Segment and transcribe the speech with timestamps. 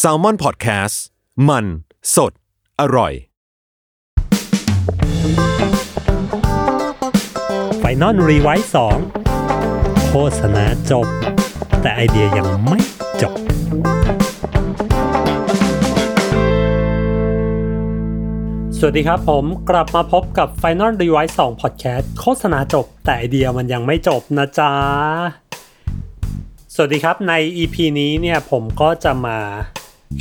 [0.00, 0.96] s a l ม o n PODCAST
[1.48, 1.64] มัน
[2.14, 2.32] สด
[2.80, 3.12] อร่อย
[7.78, 8.98] ไฟนอลรีไวซ์สอง
[10.08, 11.06] โฆษณาจบ
[11.82, 12.80] แต่ไอเดียยังไม่
[13.22, 13.34] จบ
[18.78, 24.72] สวัสดีครับผมกลับมาพบกับ Final r e v i s e 2 Podcast โฆษณาจบ แต่ไอเดียมันยังไม่จบนะจ๊ะ
[26.78, 29.38] สวัสดีครับใน EP นี้เนี่ยผมก็จะมา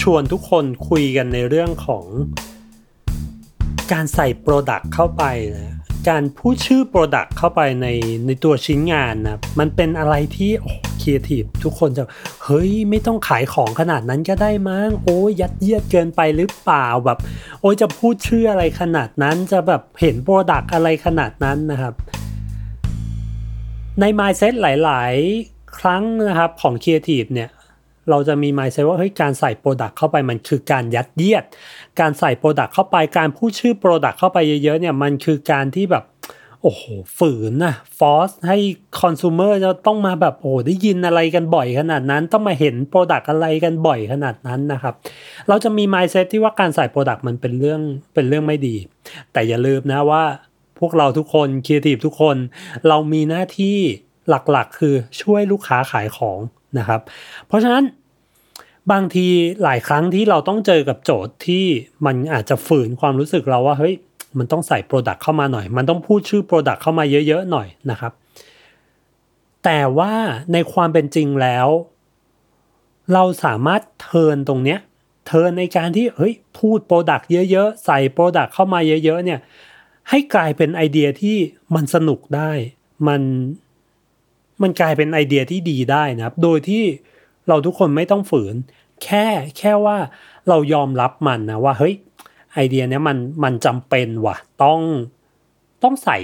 [0.01, 2.05] ชวนทุกคนคุยกันในเรื่องของ
[3.91, 5.23] การใส่ Product เข้าไป
[5.55, 5.75] นะ
[6.09, 7.87] การพูดชื่อ Product เข้าไปใน
[8.25, 12.03] ในตัวชิ้นงานนะมันเป็นอะไรที่โอ้ครีเอทีฟทุกคนจะ
[12.43, 17.19] เฮ้ยไม่ต้องขายของขนาดนั้นก็ได้มั้งโอ้ยยัดเยียดเกินไปหรือเปล่าแบบ
[17.61, 21.93] โอ้ยจะพูดชื่ออะไรขนาดนั้นจะแบบเห็น Product อะไรขนาดนั้นนะครับ
[23.99, 27.49] ใน mindset หลาย ๆ ครั้งนะครับของครีเอทีฟเนี่ย
[28.09, 31.43] เราจะมี mindset ว่าเฮ้ยการใส่ Product เข้าไปมันคือการยัดเยียด
[31.99, 36.03] การใส่ Product เข้าไปการพูดชื่อ Product เข้าไปเยอะๆเนี่ยมันคือการที่แบบ
[36.61, 36.83] โอ้โห
[37.17, 38.57] ฝืนนะฟอสให้
[39.01, 44.93] คอน sumer จะต้องมาแบบโอ้ได้ยินอะไรกันบ่อยขนาดนั้น ต้องมาเห็น Product อะไรกันบ่อยขนาดนั้นนะครับ
[45.47, 47.81] เราจะมี mindset ที่ว่าการใส่ Product มันเป็นเรื่อง
[48.13, 48.75] เป็นเรื่องไม่ดี
[49.33, 50.23] แต่อย่าลืมนะว่า
[50.79, 52.37] พวกเราทุกคนครีเอทีฟทุกคน
[52.87, 53.79] เรามีหน้าที่
[54.29, 56.39] หลักๆ คือช่วยลูกค้าขายของ
[56.77, 57.01] นะครับ
[57.47, 57.83] เพราะฉะนั้น
[58.91, 59.27] บางที
[59.63, 61.65] หลายครั้งที่เราต้องเจอกับโจทย์ที่
[62.05, 63.95] มันอาจจะฝืนความรู้สึกเราว่าเฮ้ย
[64.37, 68.13] มันต้องใส่ Product เข้ามาหน่อย มันต้องพูดชื่อ Product เข้ามาเยอะ ๆ หน่อยนะครับ
[69.63, 70.13] แต่ว่า
[70.53, 71.67] ในความเป็นจริงแล้ว
[73.13, 74.79] เราสามารถเทินตรงเนี้ย
[75.27, 79.39] เทินในการที่เฮ้ยพูด Product เยอะๆ ใส่ Product เข้ามาเยอะ ๆ เนี่ย
[80.09, 81.37] ให้กลายเป็นไอเดียที่
[81.75, 82.51] มันสนุกได้
[83.07, 83.21] มัน
[84.61, 86.83] มันกลายเป็นไอเดียที่ดีได้นะครับ โดยที่
[87.47, 88.55] เราทุกคนไม่ต้องฝืน
[89.03, 89.25] แค่
[89.57, 89.97] แค่ว่า
[90.49, 91.95] เรายอมรับมันนะว่าเฮ้ย
[92.53, 94.79] ไอเดียเนี้ยมันมันจำเป็นว่ะต้อง
[95.83, 96.17] ต้องใส่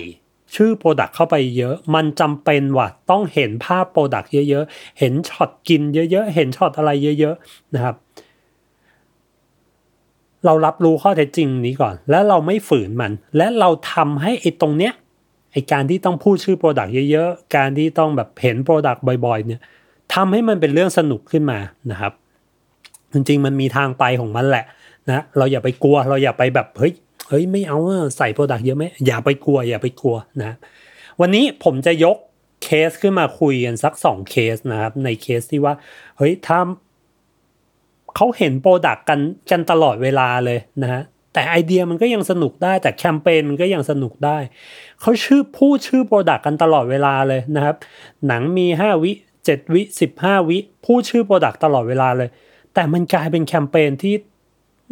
[0.55, 7.95] ชื่อ Product เข้าไปเยอะ มันจำเป็นว่ะ ต้องเห็นภาพ Product เยอะๆ เห็นช็อตกินเยอะๆ เห็นช็อตอะไรเยอะๆ นะครับ
[10.45, 14.93] เรารับรู้ข้อเท็จจริงนี้ก่อน แล้วเราไม่ฝืนมัน และเราทำให้ไอ้ตรงเนี้ย
[15.51, 19.61] ไอการที่ต้องพูดชื่อ Product เยอะๆ การที่ต้องแบบเห็น Product บ่อยๆ เนี่ย
[20.13, 21.59] ทำให้มันเป็นเรื่องสนุกขึ้นมา
[21.91, 22.13] นะครับ
[23.13, 24.65] จริงๆ มันมีทางไปของมันแหละ
[25.07, 26.93] นะเราอย่าไปกลัวเราอย่าไปแบบเฮ้ย
[27.29, 27.77] เฮ้ยไม่เอา
[28.17, 30.57] ใส่ Product เยอะไหมอย่าไปกลัว อย่าไปกลัวนะ
[31.21, 32.17] วันนี้ผมจะยก
[32.63, 35.73] เคสขึ้นมาคุยกันสักสองเคสนะครับในเคสที่ว่า
[36.17, 36.59] เฮ้ยถ้า
[38.15, 39.19] เขาเห็น Product กัน
[39.51, 41.01] กันตลอดเวลาเลยนะฮะ
[41.33, 44.37] แต่ไอเดียมันก็ยังสนุกได้แต่แคมเปญมันก็ยังสนุกได้
[45.01, 47.75] เขาชื่อพูดชื่อ Product กันตลอดเวลาเลยนะครับ
[48.27, 49.11] หนังมี 5 วิ
[49.43, 49.81] 7 วิ
[50.17, 52.29] 15 วิ พูดชื่อ product ตลอดเวลาเลย
[52.73, 54.13] แต่มันกลายเป็นแคมเปญที่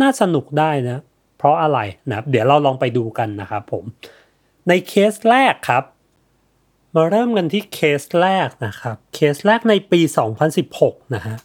[0.01, 1.01] น่าสนุกได้นะ
[1.37, 1.79] เพราะอะไร
[2.09, 3.83] นะเดี๋ยวเราลองไปดูกันนะครับผม
[4.67, 5.83] ในเคสแรกครับ
[6.95, 10.01] มาเริ่มกันที่เคสแรกนะครับ เคสแรกในปี
[10.57, 11.37] 2016 นะฮะ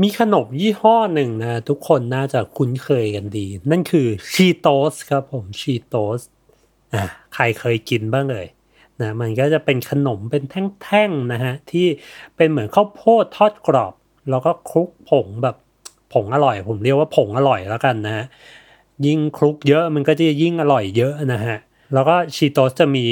[0.00, 6.20] มีขนมยี่ห้อหนึ่งนะ ทุกคนน่าจะคุ้นเคยกันดี นั่นคือชีโตสครับผมชีโตส
[6.94, 7.02] อ่า
[7.34, 8.46] ใครเคยกินบ้างเลย
[9.00, 10.42] นะมันก็จะเป็นขนมเป็น
[10.82, 11.86] แท่งๆนะฮะ ที่
[12.36, 13.94] เป็นเหมือนข้าวโพดทอดกรอบ
[14.30, 15.56] แล้วก็คลุกผงแบบ
[16.12, 18.24] ผงอร่อย ผมเรียกว่าผงอร่อยแล้วกันนะฮะ
[19.06, 21.58] ยิ่งคลุกเยอะมันก็จะยิ่งอร่อยเยอะนะฮะ
[21.94, 23.06] แล้วก็ชีโตสจะมี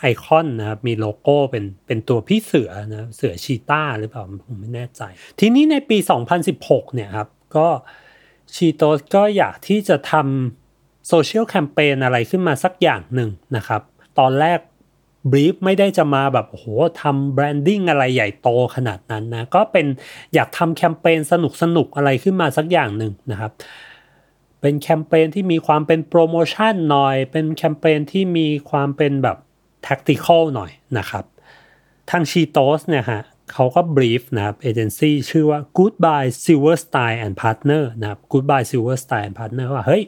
[0.00, 5.02] ไอคอนนะครับมีโลโก้เป็นเป็นตัวพี่เสือนะเสือชีต้าหรือเปล่าผมไม่แน่ใจ
[5.40, 5.98] ทีนี้ในปี
[6.46, 7.68] 2016 เนี่ยครับก็
[8.54, 13.82] ชีโตสก็อยากที่จะทำโซเชียลแคมเปญอะไรขึ้นมาสักอย่างหนึ่งนะครับ
[14.18, 14.60] ตอนแรก
[15.30, 16.66] brief ไม่ได้จะมาแบบโอ้โห
[17.02, 19.86] ทำ branding อะไรใหญ่โตขนาดนั้นนะ ก็เป็น
[20.34, 23.52] อยากทำแคมเปญสนุกสนุกอะไรขึ้นมาสักอย่างหนึ่งนะครับ
[24.60, 29.36] เป็นแคมเปญที่มีความเป็นโปรโมชั่นหน่อย เป็นแคมเปญที่มีความเป็นแบบ
[29.86, 31.24] tactical หน่อยนะครับ
[32.10, 33.22] ทางชีโตสเนี่ยฮะ
[33.52, 40.02] เขาก็ brief นะครับเอเจนซี่ชื่อว่า Goodby Silverstein and Partners นะครับ Goodby Silverstein and Partners ว่า เฮ้ย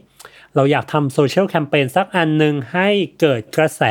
[0.54, 2.88] เราอยากทำโซเชียลแคมเปญสักอันหนึ่งให้
[3.20, 3.82] เกิดกระแส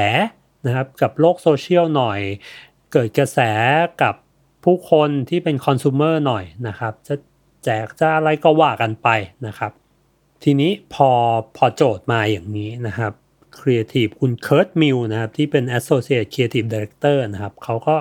[0.65, 2.19] นะครับกับโลกโซเชียลหน่อย
[2.93, 3.39] เกิดกระแส
[4.01, 4.15] กับ
[4.65, 7.15] ผผู้คนที่เป็นคอน sumer หน่อยนะครับ จะ
[7.63, 9.09] แจกจะอะไรก็ว่ากันไป
[9.47, 9.71] นะครับ
[10.43, 11.09] ทีนี้พอ
[11.57, 13.13] พอโจทย์มาอย่างนี้นะครับ
[13.57, 17.95] ครีเอทีฟคุณเคิร์ตมิลนะครับที่เป็น Associate Creative Director นะครับเขาก็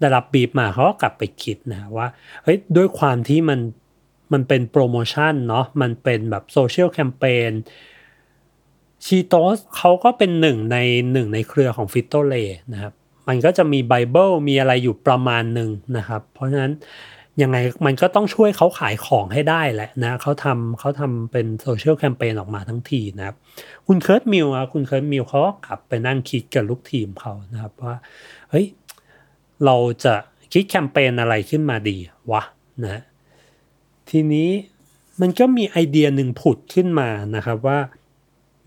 [0.00, 2.06] ได้รับบีบมาเขาก็กลับไปคิดนะว่า
[2.44, 3.60] เฮ้ยด้วยความที่มัน
[4.32, 7.50] มันเป็นโปรโมชั่นเนาะมันเป็นแบบโซเชียลแคมเปญ
[9.04, 10.76] ชีโตสเขาก็เป็นหนึ่งใน
[11.12, 12.34] หนึ่งในเครือของ Frito-Lay
[12.72, 12.92] นะครับ
[13.28, 16.72] มันก็จะมีไบเบิลมีอะไรอยู่ประมาณหนึ่งนะครับ เพราะฉะนั้น
[17.42, 17.56] ยังไง
[17.86, 23.36] มันก็ต้องช่วยเขาขายของให้ได้แหละนะเขาทำเขาทำเป็นโซเชียลแคมเปญออกมาทั้งทีนะครับ
[23.86, 27.96] คุณเคิร์ตมิลอะคุณเคิร์ตมิลเขาก็กลับไปนั่งคิดกับลูกทีมเขานะครับว่า
[28.50, 28.66] เฮ้ย
[29.64, 30.14] เราจะ
[30.52, 31.96] คิดแคมเปญอะไรขึ้นมาดี
[32.32, 32.42] วะ
[32.84, 33.02] นะ
[34.10, 34.50] ทีนี้
[35.20, 37.78] มันก็มีไอเดียหนึ่งผุดขึ้นมานะครับว่า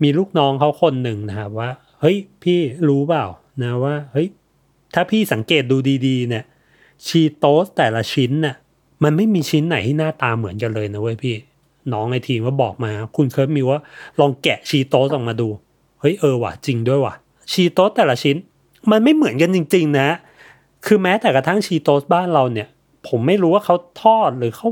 [0.02, 1.70] มีลูกน้องเขาคนหนึ่งนะครับว่า
[2.00, 2.58] เฮ้ยพี่
[2.88, 3.26] รู้เปล่า
[3.62, 4.28] นะว่าเฮ้ย
[4.94, 5.76] ถ้าพี่สังเกตดู
[6.06, 6.44] ดี ๆ เนี่ย
[7.06, 8.54] ชีโตสแต่ละชิ้นน่ะ
[9.02, 11.36] มันไม่มีชิ้นไหนที่หน้าตาเหมือนกันเลยนะเว้ยพี่
[11.92, 13.80] น้องในทีมก็บอกมา คุณเคิร์ฟมีว่า
[14.20, 15.48] ลองแกะชีโตสออกมาดู
[16.00, 17.14] เฮ้ยเออว่ะจริงด้วยว่ะ
[17.52, 18.36] ชีโตสแต่ละชิ้น
[18.90, 20.08] มันไม่เหมือนกันจริง ๆ นะ
[20.86, 22.68] คือแม้แต่กระทั่งชีโตสบ้านเราเนี่ย
[23.08, 24.68] ผมไม่รู้ว่าเขาทอดหรือเขา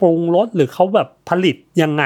[0.00, 2.04] ปรุงรสหรือเขาแบบผลิตยังไง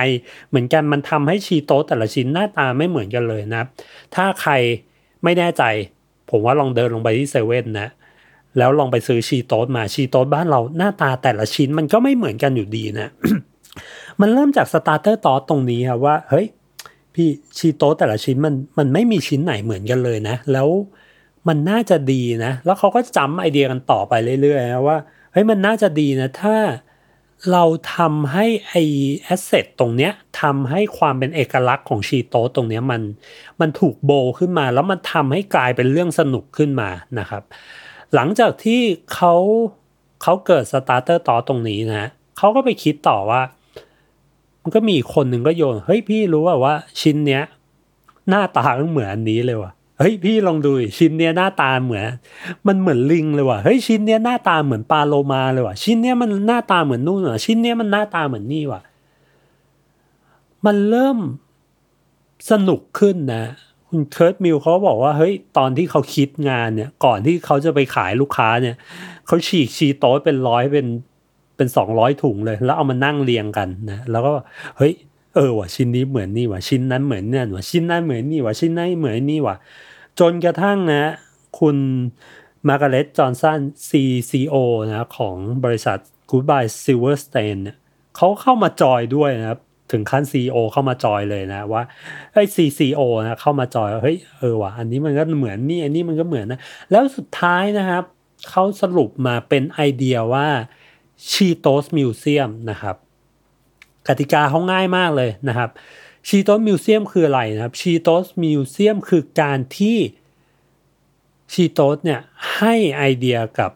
[0.48, 3.62] เหมือนกันมันทำให้ชีโตสแต่ละชิ้นหน้าตาไม่เหมือนกันเลยนะ
[4.14, 4.52] ถ้าใคร
[5.24, 5.62] ไม่แน่ใจ
[6.30, 7.88] ผมว่าลองเดินลงไปที่เซเว่นนะ
[8.58, 13.08] แล้วลองไปซื้อชีโตสมาชีโตสบ้านเราหน้าตาแต่ละชิ้นมันก็ไม่เหมือนกันอยู่ดีนะ
[14.20, 16.46] มันเริ่มจาก starter thought ตรงนี้ครับว่าเฮ้ย
[17.14, 17.28] พี่
[17.58, 20.68] ชีโตสแต่ละชิ้นมันมันไม่มีชิ้นไหนเหมือนกันเลยนะ แล้ว
[21.48, 24.12] มันน่าจะดีนะ แล้วเขาก็จำไอเดียกันต่อไป
[24.42, 24.98] เรื่อยๆนะว่า
[25.32, 26.56] เฮ้ยมันน่าจะดีนะ ถ้า
[27.52, 27.64] เรา
[27.96, 28.74] ทำให้ไอ
[29.22, 33.02] asset ตรงเนี้ยทำให้ความเป็นเอกลักษณ์ของชีโตสตรงเนี้ยมัน
[33.60, 37.42] มันถูกโบขึ้นมา แล้วมันทำให้กลายเป็นเรื่องสนุกขึ้นมานะครับ
[38.14, 38.80] หลังจากที่
[39.14, 39.34] เขา
[40.22, 42.04] เขาเกิด starter thought ตรงนี้นะ
[42.38, 43.42] เขาก็ไปคิดต่อว่า
[44.62, 47.42] มันก็มีคนหนึ่งก็โยน เฮ้ยพี่รู้ว่าว่าชิ้นเนี้ย
[48.28, 52.04] หน้าตาเหมือนอันนี้เลยว่ะเฮ้ยพี่ลองดูชิ้นเนี้ยหน้าตาเหมือน
[52.66, 58.80] มันเหมือนลิงเลยว่ะเฮ้ยชิ้นเนี้ยหน้าตาเหมือนปลาโลมาเลยว่ะชิ้นเนี้ยมันหน้าตาเหมือนนู่นว่ะชิ้นเนี้ยมันหน้าตาเหมือนนี่ว่ะ
[60.66, 61.18] มันเริ่ม
[62.50, 63.44] สนุกขึ้นนะ
[63.94, 68.76] คุณเคิร์ตมิลเขาบอกว่าเฮ้ยตอนที่เขาคิดงานเนี่ย ก่อนที่เขาจะไปขายลูกค้าเนี่ย
[69.26, 70.86] เขาฉีกชีโต๊ะเป็นร้อยเป็น
[71.56, 74.32] เป็นสองร้อยถุงเลย แล้วเอามานั่งเรียงกันนะแล้วก็
[74.78, 74.92] เฮ้ย
[75.34, 79.56] เออว่ะชิ้นนี้เหมือนนี่ว่ะชิ้นนั้นเหมือนเนี่ยว่ะชิ้นนั้นเหมือนนี่ว่ะชิ้นนั้นเหมือนนี่ว่ะ
[80.20, 81.02] จนกระทั่งนะ
[81.58, 81.76] คุณ
[82.68, 84.54] มาร์กาเร็ตจอห์นสัน CCO
[84.86, 85.98] นะของบริษัท
[86.30, 87.76] Goodbye Silverstein เนี่ย
[88.16, 89.60] เขาเข้ามาจอยด้วยนะครับ
[89.92, 91.82] ถึงขั้น CEO เข้ามาจอยเลยนะ ว่า
[92.32, 96.60] ไอ้ CCO นะเข้ามาจอยเฮ้ยเออว่ะอันนี้มันก็เหมือนนี่อันนี้มันก็เหมือนนะ
[96.90, 98.04] แล้วสุดท้ายนะครับ
[98.50, 100.48] เขาสรุปมาเป็นไอเดียว่า
[101.30, 102.96] Cheetos Museum นะครับ
[104.08, 105.70] กติกาเขาง่ายมากเลยนะครับ
[106.28, 109.98] Cheetos Museum คืออะไรนะครับ Cheetos Museum คือการที่
[111.52, 112.20] ชีโตสเนี่ย
[112.56, 113.70] ให้ไอเดียกับ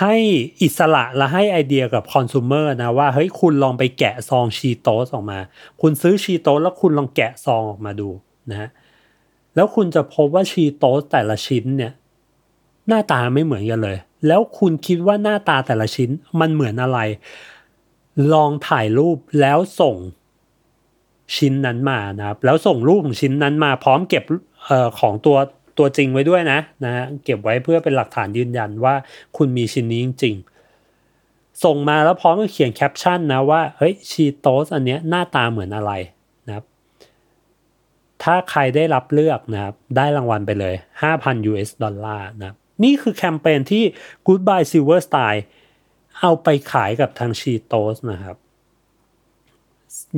[0.00, 0.14] ให้
[0.62, 5.38] อิสระและให้ไอเดียกับคอน sumer นะว่าเฮ้ยคุณลองไปแกะซองชีโตสออกมา
[5.80, 8.08] คุณซื้อชีโตสแล้วคุณลองแกะซองออกมาดู
[8.50, 8.68] นะ
[9.54, 11.92] แล้วคุณจะพบว่าชีโตสแต่ละชิ้นเนี่ย
[12.88, 13.96] หน้าตาไม่เหมือนกันเลย
[14.26, 16.10] แล้วคุณคิดว่าหน้าตาแต่ละชิ้น
[16.40, 16.98] มันเหมือนอะไร
[18.32, 19.96] ลองถ่ายรูปแล้วส่ง
[21.36, 24.24] ชิ้นนั้นมานะครับแล้วส่งรูปของชิ้นนั้นมาพร้อมเก็บ
[24.68, 25.36] ออของตัว
[25.78, 28.94] ตัวจริงไว้ด้วยนะนะเก็บไว้เพื่อเป็นหลักฐานยืนยันว่า
[29.36, 35.92] คุณมีชิ้นนี้จริงๆ ส่งมาแล้วพร้อมกับเขียนแคปชั่นนะว่าเฮ้ยชีโตสอันเนี้ยหน้าตาเหมือนอะไร
[36.46, 36.64] นะครับ
[38.22, 40.74] ถ้าใครได้รับเลือกนะครับ ได้รางวัลไปเลย
[41.10, 43.84] 5,000 US ดอลลาร์นะนี่คือแคมเปญที่
[44.26, 45.42] Goodby Silverstein
[46.20, 48.36] เอาไปขายกับทางชีโตสนะครับ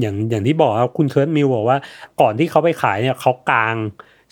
[0.01, 1.79] อย่างอย่างที่บอกครับคุณเคิร์ตมิลบอกว่า
[2.21, 3.77] ก่อนที่เขาไปขายเนี่ยเขากาง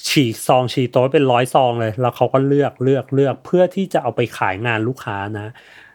[0.07, 5.47] ฉีกซองชีโตสเป็นร้อยซองเลย แล้วเขาก็เลือกเลือกเลือกเพื่อที่จะเอาไปขายงานลูกค้านะ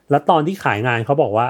[0.10, 1.48] แล้วตอนที่ขายงานเขาบอกว่า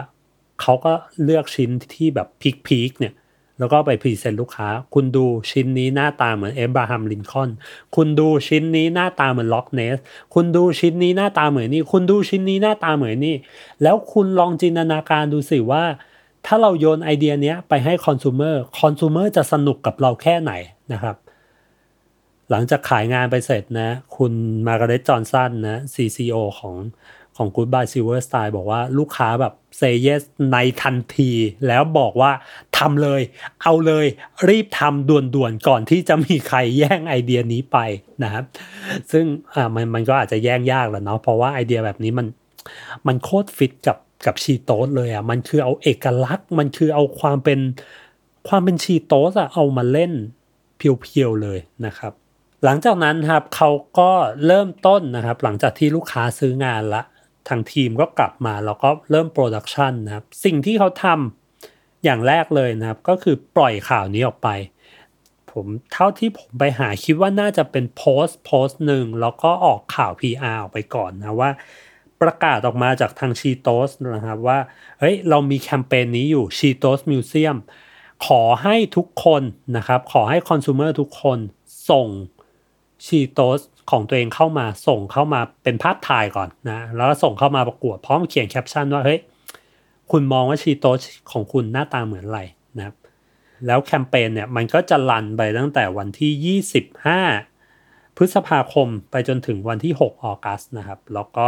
[0.62, 0.94] เขาก็
[1.24, 3.14] เลือกชิ้นที่แบบ peak peak เนี่ย
[3.60, 7.50] แล้วก็ไป present ลูกค้า คุณดูชิ้นนี้หน้าตาเหมือนเอบราฮัมลินคอน
[7.96, 9.98] คุณดูชิ้นนี้หน้าตาเหมือน Loch Ness
[10.34, 13.36] คุณดูชิ้นนี้หน้าตาเหมือนนี่ คุณดูชิ้นนี้หน้าตาเหมือนนี่
[13.84, 15.84] แล้วคุณลองจินตนาการดูสิว่า
[16.46, 20.52] ถ้าเราโยนไอเดียนี้ไปให้ consumer consumer จะสนุกกับเราแค่ไหน
[20.94, 21.16] นะครับ
[22.52, 24.34] หลังจากขายงานไปเสร็จนะ คุณ
[24.68, 26.76] มาร์กาเร็ตจอห์นสันนะ CCO ของ
[27.38, 30.22] ของ Goodbye Silver Style บอกว่าลูกค้าแบบ say yes
[30.52, 31.32] ในทันที
[31.68, 32.32] แล้วบอกว่า
[32.78, 33.22] ทำเลย
[33.62, 34.06] เอาเลย
[34.50, 37.78] รีบทำด่วนๆ ก่อนที่จะมีใครแย่งไอเดียนี้ไป
[38.24, 38.46] นะครับ
[39.12, 42.28] ซึ่งอ่ามันมันก็อาจจะแย่งยากแหละเนาะเพราะว่าไอเดียแบบนี้มัน
[43.08, 47.60] มันโคตรฟิตกับกับชีโตสเลยอะมันคือเอาเอกลักษณ์ มันคือเอาความเป็น
[48.48, 50.12] ความเป็นชีโตสอะเอามาเล่น
[50.78, 52.14] เพียวๆเลยนะครับ
[52.64, 54.12] หลังจากนั้นครับเขาก็
[54.48, 57.02] เริ่มต้นนะครับ หลังจากที่ลูกค้าซื้องานละ
[57.50, 64.50] ทางทีมก็กลับมาแล้วก็เริ่ม production นะครับ สิ่งที่เขาทำอย่างแรกเลยนะครับ ก็คือปล่อยข่าวนี้ออกไป
[65.52, 71.52] ผมเท่าที่ผมไปหาคิดว่าน่าจะเป็นโพสต์โพสต์หนึ่งแล้วก็ออกข่าว PR ออกไปก่อนนะว่า
[72.22, 74.60] ประกาศออกมาจากทางชีโตสนะครับว่า
[75.00, 77.58] เฮ้ยเรามีแคมเปญนี้อยู่ Cheetos Museum
[78.28, 79.44] ขอให้ทุกคน
[79.78, 81.40] นะครับ ขอให้คอน sumer ทุกคน
[81.90, 82.08] ส่ง
[83.06, 89.20] ชีโตสของตัวเองเข้ามาส่งเข้ามาเป็นภาพถ่ายก่อนนะแล้วส่งเข้ามาประกวดพร้อมเขียนแคปชั่นว่าเฮ้ย
[90.12, 92.42] คุณมองว่าชีโตสของคุณหน้าตาเหมือนอะไร
[92.78, 92.96] นะครับ
[93.68, 96.60] แล้วแคมเปญเนี่ยมันก็จะลันไปตั้งแต่วันที่
[97.50, 101.48] 25 พฤษภาคมไปจนถึงวันที่ 6 ออกัสนะครับ แล้วก็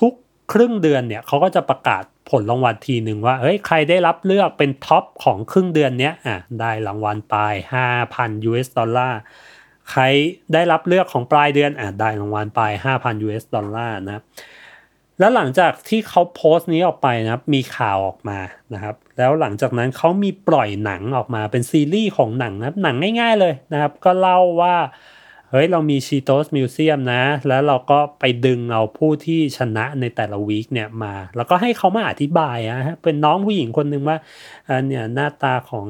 [0.00, 7.36] ทุกๆครึ่งเดือนเนี่ยเขาก็จะประกาศผลรางวัลทีหนึ่งว่าเฮ้ยใครได้รับเลือกเป็น top ของครึ่งเดือนเนี้ยอะได้รางวัลไป
[7.92, 9.20] 5,000 US dollar
[9.90, 10.02] ใคร
[10.52, 12.60] ได้รับเลือกของปลายเดือนอะได้รางวัลไป
[12.94, 14.22] 5,000 US ดอลลาร์นะ
[15.18, 18.38] แล้วหลังจากที่เขาโพสต์นี้ออกไปนะครับมีข่าวออกมา
[18.74, 24.76] นะครับ แล้วหลังจากนั้นเขามีปล่อยหนังออกมาเป็นซีรีส์ของหนังนะหนังง่ายๆเลยนะครับ ก็เล่าว่า
[25.50, 34.16] เฮ้ยเรามี Cheetos Museum นะ แล้วเราก็ไปดึงเอาผู้ที่ชนะในแต่ละวีคเนี่ยมา แล้วก็ให้เขามาอธิบายอะฮะเป็นน้องผู้หญิงคนหนึ่งว่า
[34.68, 35.86] อันเนี่ยหน้าตาของ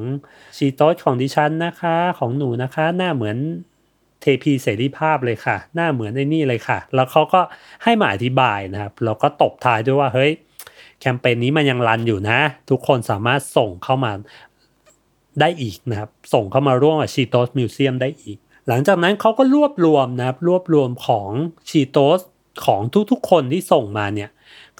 [0.56, 3.36] ชีโตสของดิฉันนะคะ ของหนูนะคะ หน้าเหมือน
[4.20, 7.40] เทพีเสรีภาพเลยค่ะ หน้าเหมือนในนี่เลยค่ะ แล้วเขาก็
[7.84, 10.32] ให้มาอธิบายนะครับ แล้วก็ตบท้ายด้วยว่า เฮ้ย
[11.00, 12.38] แคมเปญนี้มันยังรันอยู่นะ
[12.70, 14.12] ทุกคนสามารถส่งเข้ามา
[15.40, 21.30] ได้อีกนะครับ ส่งเข้ามาร่วมกับชีโตสมิวเซียมได้อีก หลังจากนั้นเขาก็รวบรวมนะครับ รวบรวมของ
[21.68, 22.20] ชีโตส
[22.66, 24.30] ของทุกๆคนที่ส่งมาเนี่ย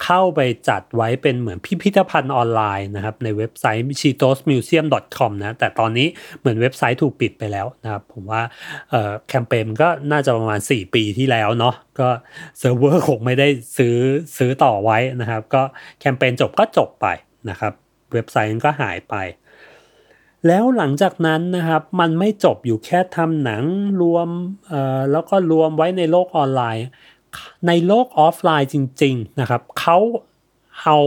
[0.04, 6.06] เข้าไปจัดไว้เป็นเหมือนพิพิธภัณฑ์ออนไลน์นะครับ ในเว็บไซต์ cheetosmuseum.com นะ แต่ตอนนี้
[6.40, 8.42] เหมือนเว็บไซต์ถูกปิดไปแล้วนะครับ ผมว่า
[9.28, 12.08] แคมเปญก็น่าจะประมาณ 4 ปีที่แล้วเนาะก็
[12.58, 13.96] เซิร์ฟเวอร์คงไม่ได้ซื้อ
[14.38, 15.62] ซื้อต่อไว้นะครับ ก็
[16.00, 17.06] แคมเปญจบก็จบไป
[17.50, 17.72] นะครับ
[18.12, 19.16] เว็บไซต์ก็หายไป
[20.46, 23.64] แล้วหลังจากนั้นนะครับมันไม่จบอยู่แค่ทำหนัง
[24.02, 24.28] รวม
[25.12, 26.86] แล้วก็รวมไว้ในโลกออนไลน์
[27.66, 29.98] ในโลกออฟไลน์จริง ๆ นะครับเขา
[30.82, 30.98] เอา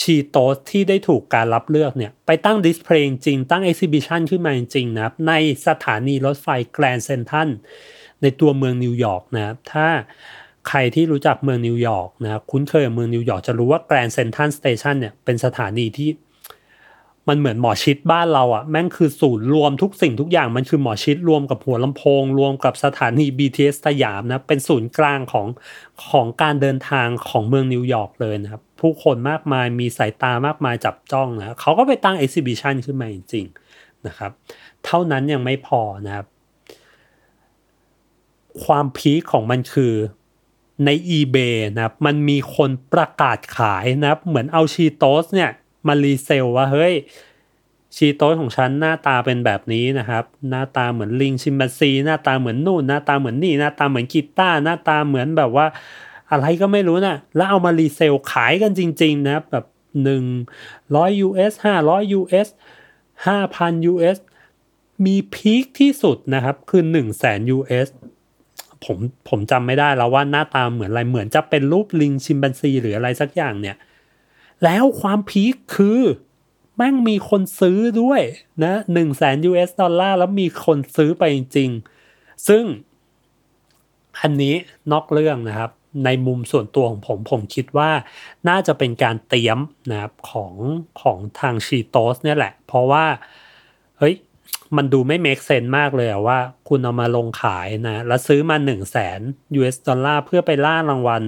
[0.00, 5.32] Cheetos ที่ได้ถูกการรับเลือกเนี่ย ไปตั้ง display จริง ตั้ง exhibition ขึ้นมาจริงนะครับ ใน
[5.66, 7.48] สถานีรถไฟ Grand Central
[8.22, 9.88] ในตัวเมืองนิวยอร์กนะครับ ถ้า
[10.68, 16.08] ใครที่รู้จักเมืองนิวยอร์กนะคุ้นเคยกับเมืองนิวยอร์กจะรู้ว่า Grand Central Station เนี่ยเป็นสถานีที่
[17.28, 25.46] มันเหมือนหมอชิตบ้านเราอะ่ะแม่งคือศูนย์รวมทุกสิ่งทุกอย่างมันคือหมอชิตรวมกับหัวลำโพง รวมกับสถานี BTS สยามนะเป็นศูนย์กลางของ
[26.10, 34.30] ของการเดินทางของเมืองนิวยอร์กเลยนะครับ ผู้คนมากมายมีสายตามากมายจับจ้องนะเขาก็ไปตั้ง exhibition ขึ้นมาจริงๆนะครับ
[34.84, 36.26] เท่านั้นยังไม่พอนะครับ
[38.64, 39.94] ความ peak ของมันคือ
[40.84, 45.50] ใน eBay นะครับมันมีคนประกาศขายนะครับเหมือนเอา Cheetos เนี่ย
[45.86, 46.94] มา resell ว่าเฮ้ย
[47.96, 55.66] Cheetos ของฉันหน้าตาเป็นแบบนี้นะครับ หน้าตาเหมือนลิงชิมแปนซี หน้าตาเหมือนนู่น หน้าตาเหมือนนี่ หน้าตาเหมือนกีตาร์หน้าตาเหมือนแบบว่า
[56.30, 59.64] อะไรก็ไม่รู้นะ่ะ แล้วเอามา resell ขายกันจริง ๆ นะแบบ
[60.02, 60.24] หนึ่ง
[60.96, 62.48] ร้อย US ห้าร้อย US
[63.26, 64.18] ห้าพัน US
[65.06, 67.88] มี peak ที่สุดนะครับ คือหนึ่งแสน US
[68.84, 68.98] ผม
[69.28, 73.76] ผมจำไม่ได้แล้วว่าหน้าตาเหมือนอะไรเหมือนจะเป็นรูปลิงชิมแปนซีหรืออะไรสักอย่างเนี่ย
[74.64, 76.00] แล้วความพีคคือ
[76.76, 78.20] แม่งมีคนซื้อด้วย
[78.64, 81.70] นะหนึ่งแสน US ดอลลาร์แล้วมีคนซื้อไปจริง
[82.48, 82.64] ซึ่ง
[84.20, 84.54] อันนี้
[84.92, 85.70] นอกเรื่องนะครับ
[86.04, 87.90] ในมุมส่วนตัวของผมผมคิดว่า
[88.48, 89.58] น่าจะเป็นการเตรียม
[89.90, 90.54] นะครับของ
[91.02, 93.04] ของทางชีโตสเนี่ยแหละ เพราะว่า
[93.98, 94.14] เฮ้ย
[94.76, 99.20] มันดูไม่เมคเซนมากเลยว่า คุณเอามาลงขายนะ แล้วซื้อมา1 0 0 0 0แสน
[99.58, 101.22] US ดอลลาร์เพื่อไปล่ารางวัล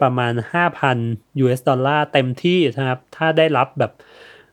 [0.00, 0.32] ประมาณ
[0.88, 3.92] 5,000 US ดอลลาร์เต็มที่นะครับ ถ้าได้รับแบบ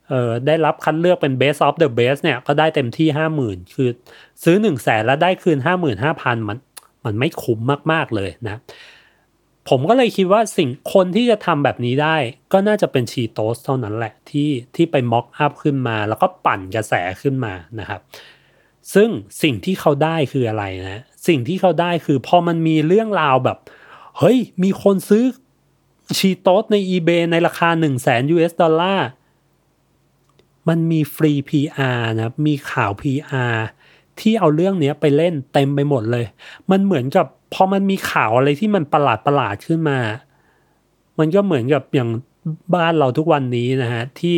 [0.10, 3.08] เออได้รับคัดเลือกเป็น best of the best เนี่ย ก็ได้เต็มที่
[3.42, 3.90] 50,000 คือ
[4.44, 5.58] ซื้อ 1 0 0 0 0แสนแล้วได้คืน
[6.04, 6.58] 55,000 มัน
[7.06, 7.60] มันไม่คุ้ม
[7.92, 8.60] มาก ๆ เลยนะ
[9.70, 12.18] ผมก็เลยคิดว่าสิ่งคนที่จะทำแบบนี้ได้
[12.54, 18.02] ก็น่าจะเป็นชีโตสเท่านั้นแหละที่ที่ไปม็อกอัพขึ้นมา แล้วก็ปั่นกระแสขึ้นมานะครับ
[18.94, 19.10] ซึ่ง
[19.42, 23.58] สิ่งที่เขาได้คืออะไรนะสิ่งที่เขาได้คือพอมันมีเรื่องราวแบบ
[24.18, 25.24] เฮ้ย มีคนซื้อ
[26.18, 29.08] ชีโตสใน eBay ในราคา 1 0 0 0 0แสน US ดอลลาร์
[30.68, 33.56] มันมีฟรี PR นะมีข่าว PR
[34.20, 36.26] ที่เอาเรื่องนี้ไปเล่นเต็มไปหมดเลย
[36.72, 40.00] มันเหมือนกับ พอมันมีข่าวอะไรที่มันประหลาดประหลาดขึ้นมา
[41.20, 42.10] มันก็เหมือนกับอย่าง
[42.76, 44.38] บ้านเราทุกวันนี้นะฮะที่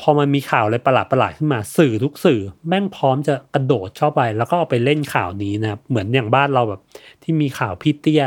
[0.00, 6.80] พอมันมีข่าวอะไรประหลาดประหลาดขึ้นมา สื่อทุกสื่อแม่งพร้อมจะกระโดดเข้าไป แล้วก็เอาไปเล่นข่าวนี้นะครับเหมือนอย่างบ้านเราแบบ
[7.22, 8.24] ที่มีข่าวพี่เตี้ย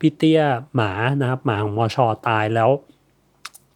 [0.00, 0.40] พี่เตี้ย
[0.74, 2.70] หมานะครับหมาของมอชอตายแล้ว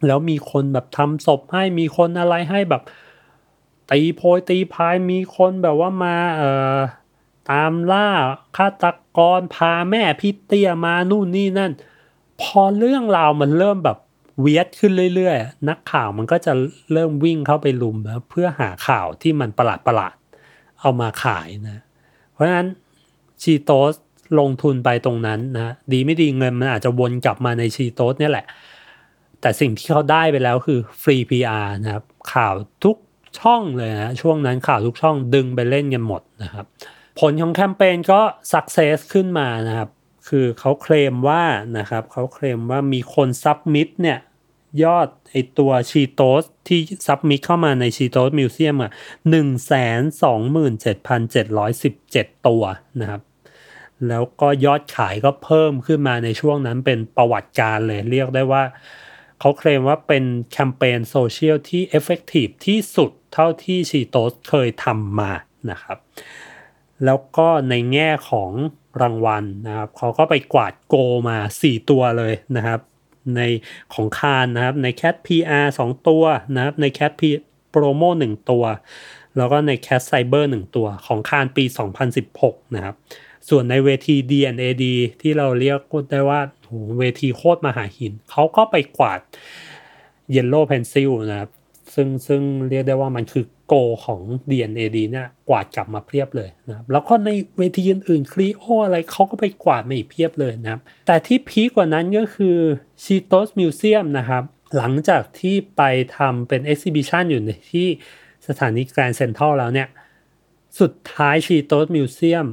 [0.07, 2.83] แล้วมีคนแบบทำศพให้มีคนอะไรให้แบบ
[3.91, 6.77] ตีโพยตีพายมีคนแบบว่ามาเอ่อ
[7.51, 8.09] ตามล่า
[8.57, 8.85] ฆาต
[9.17, 11.71] กรพาแม่พี่เตี้ยมานู่นนี่นั่น
[12.41, 13.97] พอเรื่องราวมันเริ่มแบบ
[14.41, 16.53] เวียดขึ้นเรื่อยๆ นักข่าวมันก็จะ
[16.93, 21.83] เริ่มวิ่งเข้าไปลุมนะเพื่อหาข่าวที่มันประหลาดประหลาดๆเอามาขายนะ
[22.33, 22.67] เพราะฉะนั้น
[23.41, 23.93] ชีโตส
[24.39, 28.45] ลงทุนไปตรงนั้นนะดีไม่ดีเงินมันอาจจะวนกลับมาในชีโตสเนี่ยแหละ
[29.41, 32.03] แต่สิ่งที่เขาได้ไปแล้วคือฟรี PR นะครับ
[32.33, 32.53] ข่าว
[32.83, 32.97] ทุก
[33.39, 36.65] ช่องเลยนะช่วงนั้นข่าวทุกช่องดึงไปเล่นกันหมดนะครับ
[37.21, 38.21] ผลของแคมเปญก็
[38.53, 39.89] สักเซสขึ้นมานะครับ
[40.27, 41.43] คือเขาเคลมว่า
[41.77, 44.19] นะครับเขาเคลมว่ามีคนซับมิดเนี่ย
[44.83, 48.91] ยอดไอตัว Cheetos ที่ submit เข้ามาใน Cheetos Museum อะ
[49.29, 52.63] หนึ่งแสนสองหมื่นเจ็ดพันเจ็ดร้อยสิบเจ็ดตัว
[53.01, 53.21] นะครับ
[54.07, 58.63] แล้วก็ยอดขายก็เพิ่มขึ้นมาในช่วงนั้นเป็นประวัติการณ์เลยเรียกได้ว่า
[59.39, 65.31] เขาเคลมว่าเป็นแคมเปญโซเชียลที่ effective ที่สุดเท่าที่ Cheetos เคยทำมา
[65.71, 65.97] นะครับ
[67.05, 68.51] แล้วก็ในแง่ของ
[69.01, 70.95] รางวัลนะครับเขาก็ไปกวาดโก
[71.29, 72.79] มา 4 ตัวเลยนะครับ
[73.35, 73.41] ใน
[73.93, 76.23] ของคานนะครับใน Cat PR 2 ตัว
[76.55, 77.21] นะครับใน Cat P
[77.73, 78.63] Promo 1 ตัว
[79.37, 81.63] แล้วก็ใน Cat Cyber 1 ตัวของคานปี
[82.19, 82.95] 2016 นะครับ
[83.49, 84.83] ส่วนในเวที D&AD
[85.21, 85.79] ที่เราเรียก
[86.11, 89.19] ได้ว่าโหเวทีโคตรมหาหิน เขาก็ไปกวาด
[90.35, 91.51] Yellow Pencil นะครับ
[91.93, 102.57] ซึ่งซึ่งเรียกได้ว่ามันคือ โกของ D&AD เนี่ยกวาดกลับมาเพียบเลยนะครับแล้วก็ในเวทีอื่นๆครีโออะไรเขาก็ไปกวาดมาอีกเพียบเลยนะครับ แต่ที่พีคกว่านั้นก็คือ
[103.03, 104.43] Cheetos Museum นะครับ
[104.77, 105.81] หลังจากที่ไป
[106.17, 107.87] ทำเป็น Exhibition อยู่ในที่
[108.47, 109.87] สถานีแกรนด์เซ็นทรัลแล้วเนี่ย
[110.79, 112.47] สุดท้าย Cheetos Museum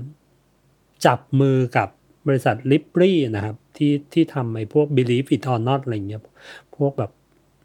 [1.06, 1.88] จับมือกับ
[2.26, 6.22] บริษัท l i b r y นะครับที่ที่ทำไอ้พวก Believe It or Not อะไรเงี้ย
[6.76, 7.12] พวกแบบ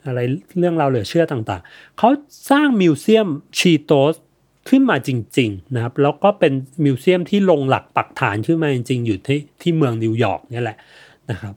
[0.05, 0.19] อะไร
[0.59, 2.09] เรื่องราวเหลือเชื่อต่างๆ เขา
[2.49, 4.15] สร้าง museum Cheetos
[4.69, 10.77] ขึ้นมาจริงๆนะครับ แล้วก็เป็น museum ที่ลงหลักปักฐานขึ้นมาจริงๆ อยู่ที่ที่เมืองนิวยอร์กนี่แหละ
[11.29, 11.55] นะครับ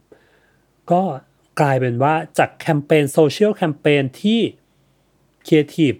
[0.90, 1.02] ก็
[1.60, 4.40] กลายเป็นว่าจากแคมเปญโซเชียลแคมเปญที่
[5.46, 5.92] ครีเอทีฟ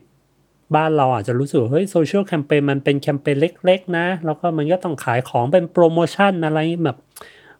[0.74, 6.98] บ้านเราอาจจะรู้สึกเฮ้ยโซเชียลแคมเปญมันเป็นแคมเปญเล็ก ๆ นะ แล้วก็มันก็ต้องขายของเป็นโปรโมชั่นอะไรแบบ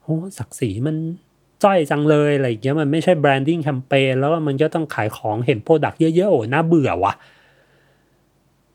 [0.03, 0.97] โอ้ศักดิ์ศรีมัน
[1.65, 7.15] จ้อยจังเลยอะไรอย่างเงี้ยมันไม่ใช่ branding แคมเปญแล้วมันก็ต้องขายของเห็น product เยอะๆโอ้น่าเบื่อว่ะ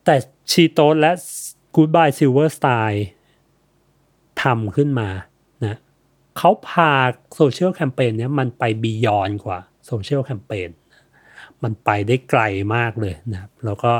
[0.05, 0.15] แต่
[0.51, 1.11] Cheetos และ
[1.75, 2.88] Goodby Silverstein
[4.41, 5.09] ทำขึ้นมา
[5.65, 5.75] นะ
[6.37, 6.91] เขาพา
[7.35, 10.69] โซเชียลแคมเปญเนี้ยมันไป beyond กว่าโซเชียลแคมเปญ
[11.63, 12.41] มันไปได้ไกล
[12.75, 13.93] มากเลยนะครับ แล้วก็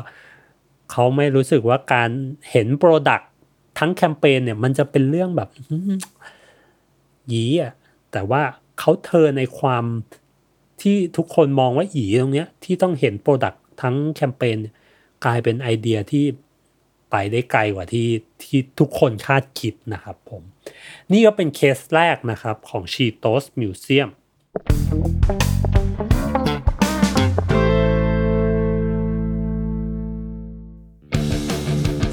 [0.92, 2.10] เขาไม่รู้สึกว่าการ
[2.52, 3.30] เห็น product
[3.80, 5.50] ทั้งแคมเปญเนี่ยมันจะเป็นเรื่องแบบ
[7.32, 7.74] ยี้อะ
[8.12, 8.42] แต่ว่า
[8.84, 9.86] เขาเธอในความ
[10.82, 14.58] ที่ทุกคนมองว่าอีตรงเนี้ยที่ต้องเห็น productทั้งแคมเปญ
[15.26, 16.26] กลายเป็นไอเดียที่
[17.12, 18.08] ไปได้ไกลกว่าที่
[18.44, 20.42] ที่ทุกคนคาดคิดนะครับผม
[21.12, 24.10] นี่ก็เป็นเคสแรกนะครับของ Cheetos Museum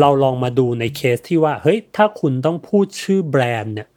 [0.00, 3.88] เราลองมาดูในเคสที่ว่าเฮ้ยถ้าคุณต้องพูดชื่อแบรนด์เนี่ย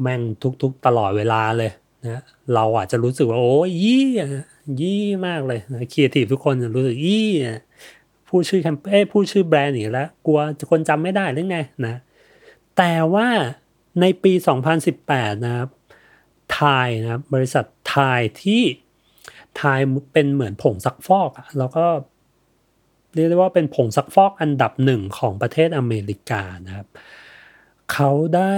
[0.00, 0.20] แม่ง
[0.62, 1.72] ทุกๆตลอดเวลาเลย
[2.04, 2.22] นะ
[2.54, 4.06] เราอาจจะรู้สึกว่าโอ้ยยี้
[4.80, 7.28] ยี้มากเลยนะครีเอทีฟทุกคนจะรู้สึกยี้
[8.28, 11.94] พูดชื่อแคมเปญพูดชื่อแบรนด์อีกแล้วกลัวคนจำไม่ได้หรือไงนะ
[12.76, 13.28] แต่ว่า
[14.00, 14.32] ในปี
[14.88, 15.68] 2018 นะครับ
[16.54, 18.62] Tide นะครับบริษัท Tide ที่
[19.58, 19.78] Tide
[20.12, 21.84] เป็นเหมือนผงซักฟอกอะแล้วก็
[23.14, 26.86] เรียกได้ว่าเป็นผงซักฟอกอันดับหนึ่งของประเทศอเมริกานะครับ
[27.92, 28.54] เขาได้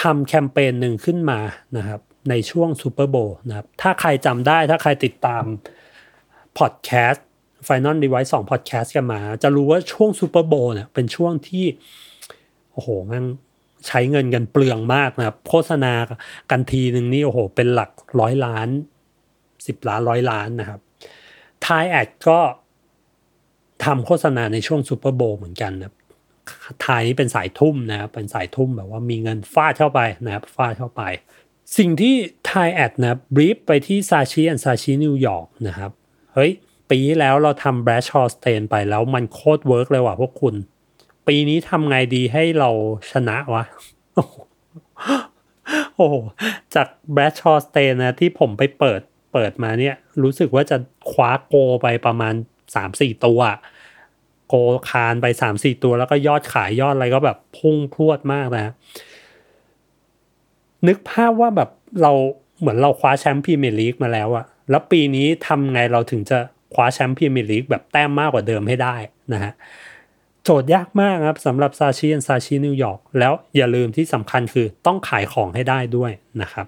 [0.00, 1.40] ทำแคมเปญหนึ่งขึ้นมา
[1.76, 5.44] นะครับในช่วงซูเปอร์โบว์นะครับถ้าใครจำได้ถ้าใครติดตาม
[6.58, 7.26] พอดแคสต์
[7.66, 11.64] Final Device 2 Podcast กันมา จะรู้ว่าช่วงซูเปอร์โบว์เนี่ยเป็นช่วงที่
[12.72, 13.22] โอ้โหมัน
[13.86, 15.92] ใช้เงินกันเปลืองมากนะครับ โฆษณา
[16.50, 18.68] กันทีหนึ่งนี่โอ้โห เป็นหลักร้อยล้าน
[19.66, 20.80] สิบล้านร้อยล้านนะครับ
[21.66, 22.38] Tide Ad ก็
[23.84, 25.94] ทำโฆษณาในช่วง Super Bowl เหมือนกันนะครับ
[26.84, 31.02] Tide นี้เป็นสายทุ่มนะครับเป็นสายทุ่มแบบว่ามีเงินฟาดเข้าไปนะครับฟาดเข้าไป
[31.78, 32.14] สิ่งที่
[32.50, 35.90] Tide Ad นะ brief ไปที่ Saatchi & Saatchi New York นะครับ
[36.34, 36.52] เฮ้ย
[36.90, 40.54] ปีแล้วเราทำ Bradshaw Stain ไปแล้วมันโคตร work เลยว่ะพวกคุณ
[41.26, 42.70] ปีนี้ทำไงดีให้เรา
[43.12, 43.64] ชนะวะ
[45.96, 46.08] โอ้
[46.74, 49.00] จาก Bradshaw Stain นะที่ผมไปเปิด
[49.32, 50.76] เปิดมาเนี่ย รู้สึกว่าจะ
[51.10, 52.34] คว้าโกไปประมาณ
[52.74, 53.40] สามสี่ตัว
[54.48, 54.54] โก
[54.90, 58.72] คานไปสามสี่ตัวแล้วก็ยอดขายยอดอะไรก็แบบพุ่งพรวดมากนะ
[60.86, 61.70] นึกภาพว่าแบบ
[62.02, 62.12] เรา
[62.60, 66.38] เหมือนเราคว้าแชมป์พรีเมียร์ลีกมาแล้วอะแล้วปีนี้ทำไงเราถึงจะ
[66.74, 68.96] คว้าแชมป์พรีเมียร์ลีกแบบแต้มมากกว่าเดิมให้ได้
[69.32, 69.52] นะฮะ
[70.44, 76.66] โจทย์ยากมากครับสำหรับ Saatchi และ Saatchi New York แล้วอย่าลืมที่สำคัญคือต้องขายของให้ได้ด้วยนะครับ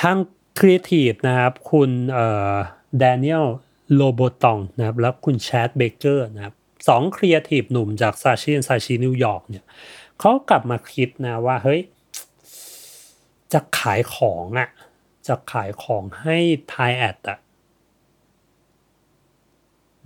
[0.00, 0.16] ทาง
[0.58, 2.52] ครีเอทีฟนะครับ คุณเอ่อ
[2.98, 3.46] Daniel
[3.94, 6.54] Lobatón นะครับแล้วคุณ Chad Baker นะครับ
[6.88, 9.64] สองครีเอทีฟหนุ่มจาก Saatchi และ Saatchi New York เนี่ย
[10.20, 11.80] เขากลับมาคิดนะว่าเฮ้ย
[13.52, 14.68] จะขายของอะ่ะ
[15.26, 16.36] จะขายของให้
[16.68, 17.38] Tide Ad อะ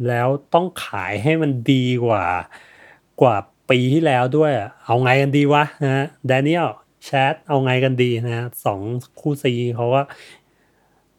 [0.08, 2.24] แล้วต้องขายให้มันดีกว่า
[3.20, 3.36] กว่า
[3.70, 4.52] ปีที่แล้วด้วย
[4.84, 6.68] เอาไงกันดีวะนะฮะ Daniel
[7.04, 8.80] Chad เอาไงกันดีนะสอง
[9.20, 10.02] คู่ซีเขาก็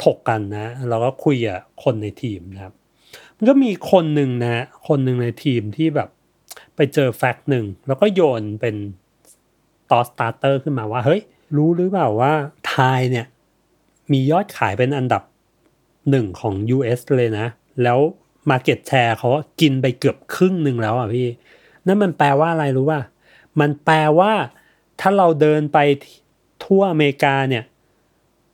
[0.04, 2.74] ถกกันนะเราก็คุยกับคนในทีมนะครับ
[3.36, 6.10] มันก็มีคนหนึ่งนะ คนหนึ่งในทีมที่แบบ
[6.76, 8.76] ไปเจอ fact หนึ่ง แล้วก็โยนเป็น
[9.92, 11.22] thought starter ขึ้นมาว่า เฮ้ย
[11.56, 12.34] รู้หรือเปล่าว่า
[12.70, 13.26] Tide เนี่ย
[14.12, 15.24] มียอดขายเป็นอันดับ
[16.10, 17.48] หนึ่งของ US เลยนะ
[17.84, 18.00] แล้ว
[18.50, 19.30] Market Share เขา
[19.62, 21.28] กินไปเกือบครึ่งหนึ่งแล้วอะพี่
[21.86, 23.02] นั่นมันแปลว่าอะไรรู้ป่ะ
[23.60, 24.32] มันแปลว่า
[25.00, 25.78] ถ้าเราเดินไป
[26.64, 27.64] ทั่วอเมริกาเนี่ย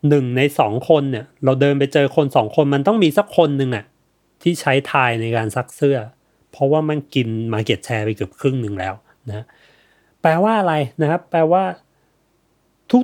[0.10, 3.86] หนึ่งในสองคนเนี่ย เราเดินไปเจอคนสองคนมันต้องมีสักคนหนึ่งอะ
[4.44, 5.98] ที่ใช้ทายในการซักเสื้อ
[6.52, 8.94] เพราะว่ามันกิน Market Share ไปเกือบครึ่งหนึ่งแล้ว
[9.30, 9.46] นะ
[10.22, 11.63] แปลว่าอะไรนะครับ แปลว่า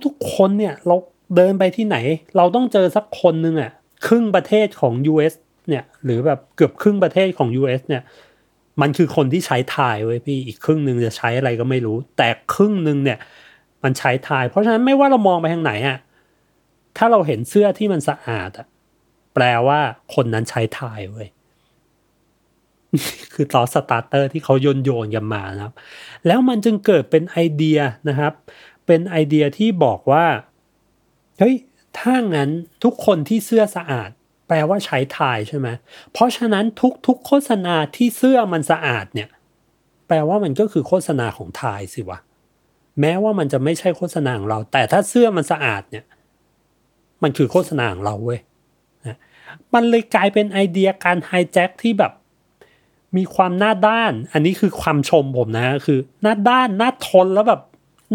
[0.05, 0.95] ทุกๆคนเนี่ย เรา
[1.35, 1.97] เดินไปที่ไหน
[2.37, 3.71] เราต้องเจอสักคนหนึ่งอะ
[4.07, 5.33] ครึ่งประเทศของ US
[5.69, 8.03] เนี่ย หรือแบบเกือบครึ่งประเทศของ US เนี่ย
[8.81, 13.17] มันคือคนที่ใช้ Tide เว้ยพี่อีกครึ่งหนึ่งจะใช้อะไรก็ไม่รู้ แต่ครึ่งหนึ่งเนี่ย
[13.83, 15.97] มันใช้ Tide เพราะฉะนั้นไม่ว่าเรามองไปทางไหนอะ
[16.97, 18.67] ถ้าเราเห็นเสื้อที่มันสะอาดอะ
[19.33, 19.79] แปลว่า
[20.15, 21.27] คนนั้นใช้ Tide เว้ย
[23.33, 25.73] คือ thought starter ที่เขาโยนโยนกันมานะครับ
[26.27, 28.33] แล้วมันจึงเกิดเป็นไอเดียนะครับ
[28.85, 30.25] เป็นไอเดียที่บอกว่า
[31.39, 31.55] เฮ้ย
[31.99, 32.49] ถ้างั้น
[32.83, 34.09] ทุกคนที่เสื้อสะอาด
[34.47, 35.67] แปลว่าใช้ทายใช่ไหม
[36.11, 36.65] เพราะฉะนั้น
[37.07, 39.29] ทุกๆโฆษณาที่เสื้อมันสะอาดเนี่ย
[40.07, 42.19] แปลว่ามันก็คือโฆษณาของทายสิวะ
[43.01, 46.05] แม้ว่ามันจะไม่ใช่โฆษณาของเรา แต่ถ้าเสื้อมันสะอาดเนี่ย
[47.23, 48.39] มันคือโฆษณาของเราเว้ย
[49.05, 49.17] นะ
[49.73, 52.13] มันเลยกลายเป็นไอเดียการไฮแจ็คที่แบบ
[53.17, 57.61] มีความหน้าด้าน อันนี้คือความชมผมนะคือหน้าด้านหน้าทนแล้วแบบ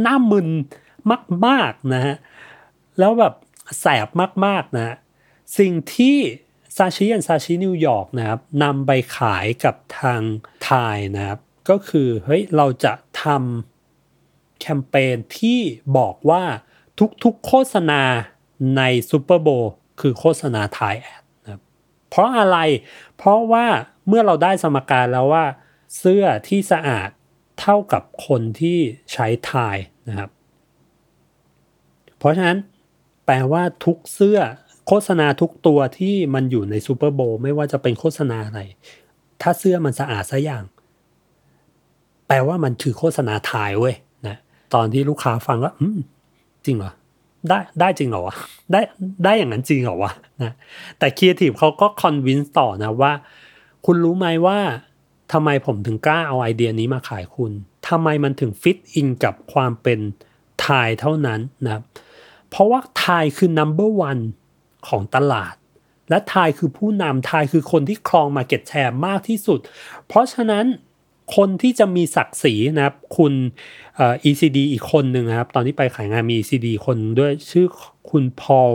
[0.03, 0.49] หน้ามึน
[1.47, 2.17] มากๆนะฮะ
[2.99, 3.35] แล้วแบบ
[3.81, 4.09] แสบ
[4.47, 4.95] มากๆนะ
[5.59, 6.17] สิ่งที่
[6.77, 10.23] ซาชิและซาชินิวยอร์กนะครับนำไปขายกับทาง
[10.65, 11.39] Tide นะครับ
[11.69, 15.61] ก็คือเฮ้ยเราจะทำแคมเปญที่
[15.99, 16.43] บอกว่า
[17.25, 18.03] ทุกๆโฆษณา
[18.77, 21.63] ใน Super Bowl คือโฆษณา Tide ad นะครับ
[22.09, 22.59] เพราะอะไร
[23.17, 23.67] เพราะว่า
[24.09, 25.45] เมื่อเราได้สมการแล้วว่า
[25.99, 27.09] เสื้อที่สะอาด
[27.61, 28.79] เท่ากับคนที่
[29.13, 29.77] ใช้ Tide
[30.09, 30.31] นะครับ
[32.19, 32.59] เพราะฉะนั้น
[33.27, 34.39] แปลว่าทุกเสื้อ
[34.87, 38.61] โฆษณาทุกตัวที่มันอยู่ใน Super Bowl ไม่ว่าจะเป็นโฆษณาอะไร
[39.43, 40.65] ถ้าเสื้อมันสะอาดซะอย่าง
[42.29, 43.95] แปลว่ามันคือโฆษณา Tide เว้ย
[44.27, 44.37] นะ
[44.75, 45.99] ตอนที่ลูกค้าฟังก็อืม
[46.65, 46.93] จริงเหรอ
[47.49, 48.37] ได้ได้จริงเหรอวะ
[48.73, 48.81] ได้
[49.25, 50.53] ได้อย่างนั้นจริงเหรอวะนะ
[50.99, 53.13] แต่ครีเอทีฟเขาก็ convince ต่อนะว่า
[53.87, 54.59] คุณรู้ไหมว่า
[55.33, 57.53] ทำไมผมถึงกล้าเอาไอเดียนี้มาขายคุณ
[57.89, 59.99] ทำไมมันถึงฟิตอินกับความเป็น
[60.63, 61.83] ไทยเท่านั้นนะ
[62.51, 64.23] เพราะว่าไทยคือ number one
[64.89, 65.55] ของตลาด
[66.11, 69.59] และไทยคือผู้นำไทยคือคนที่ครอง Market Share มากที่สุด
[70.07, 70.65] เพราะฉะนั้น
[71.37, 73.33] คนที่จะมีศักดิ์ศรีนะครับคุณ
[73.97, 77.67] เอ่อ ECD อีกคนหนึ่งนะครับ ตอนที่ไปขายงานมี ECD คนด้วยชื่อ
[78.11, 78.71] คุณพอล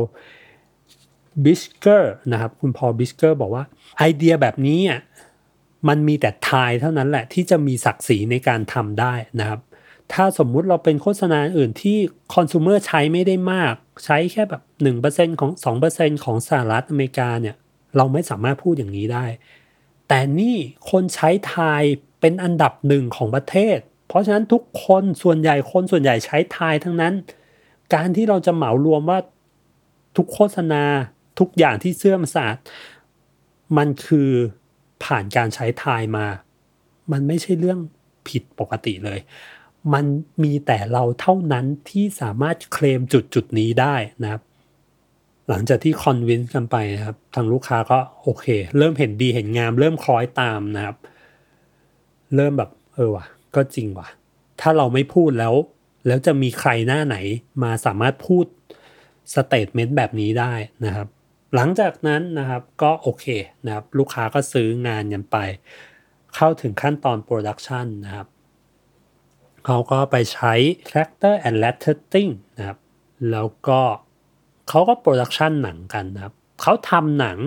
[1.43, 3.63] Bichler นะครับคุณ Paul Bichler บอกว่า
[3.97, 5.01] ไอเดียแบบนี้อะ
[5.87, 9.59] มันมีแต่ Tide เท่านั้นแหละที่จะมีศักดิ์ศรีในการทำได้นะครับ
[10.13, 11.97] ถ้าสมมุติเราเป็นโฆษณาอื่นที่
[12.33, 13.73] consumer ใช้ไม่ได้มาก
[14.05, 14.61] ใช้แค่แบบ
[15.01, 15.51] 1%ของ
[15.89, 17.55] 2%ของสหรัฐอเมริกาเนี่ย
[17.97, 19.25] เราไม่สามารถพูดอย่างนี้ได้
[20.07, 20.57] แต่นี่
[20.91, 21.83] คนใช้ Tide
[22.19, 23.77] เป็นอันดับหนึ่งของประเทศ
[24.07, 27.13] เพราะฉะนั้นทุกคนส่วนใหญ่คนส่วนใหญ่ใช้ Tide ทั้งนั้น
[27.93, 29.19] การที่เราจะเหมารวมว่า
[30.17, 30.83] ทุกโฆษณา
[31.39, 32.55] ทุกอย่างที่เสื่อมสาด
[33.77, 34.29] มันคือ
[35.03, 36.25] ผ่านการใช้ทายมา
[37.11, 37.79] มันไม่ใช่เรื่อง
[38.27, 39.19] ผิดปกติเลย
[39.93, 40.05] มัน
[40.43, 44.41] มีแต่เราเท่านั้นที่สามารถเคลมจุดจุดนี้ได้นะครับ
[45.49, 48.45] หลังจากที่คอนวินส์กันไปนะครับ ทางลูกค้าก็โอเค
[48.77, 50.95] เริ่มเห็นดีเห็นงาม เริ่มคล้อยตามนะครับ
[52.35, 54.07] เริ่มแบบเออว่ะ ก็จริงว่ะ
[54.61, 55.53] ถ้าเราไม่พูดแล้ว
[56.07, 57.17] แล้วจะมีใครหน้าไหน
[57.63, 58.45] มาสามารถพูด
[59.33, 60.53] statement แบบนี้ได้
[60.85, 61.07] นะครับ
[61.55, 63.25] หลังจากนั้นนะครับก็โอเค
[63.65, 65.37] นะครับ ลูกค้าก็ซื้องานกันไป
[66.35, 68.27] เข้าถึงขั้นตอน production นะครับ
[69.65, 70.53] เขาก็ไปใช้
[70.89, 72.77] Traktor and Rattling นะครับ
[73.31, 73.81] แล้วก็
[74.69, 77.37] เขาก็ production หนังกันนะครับ เขาทำหนัง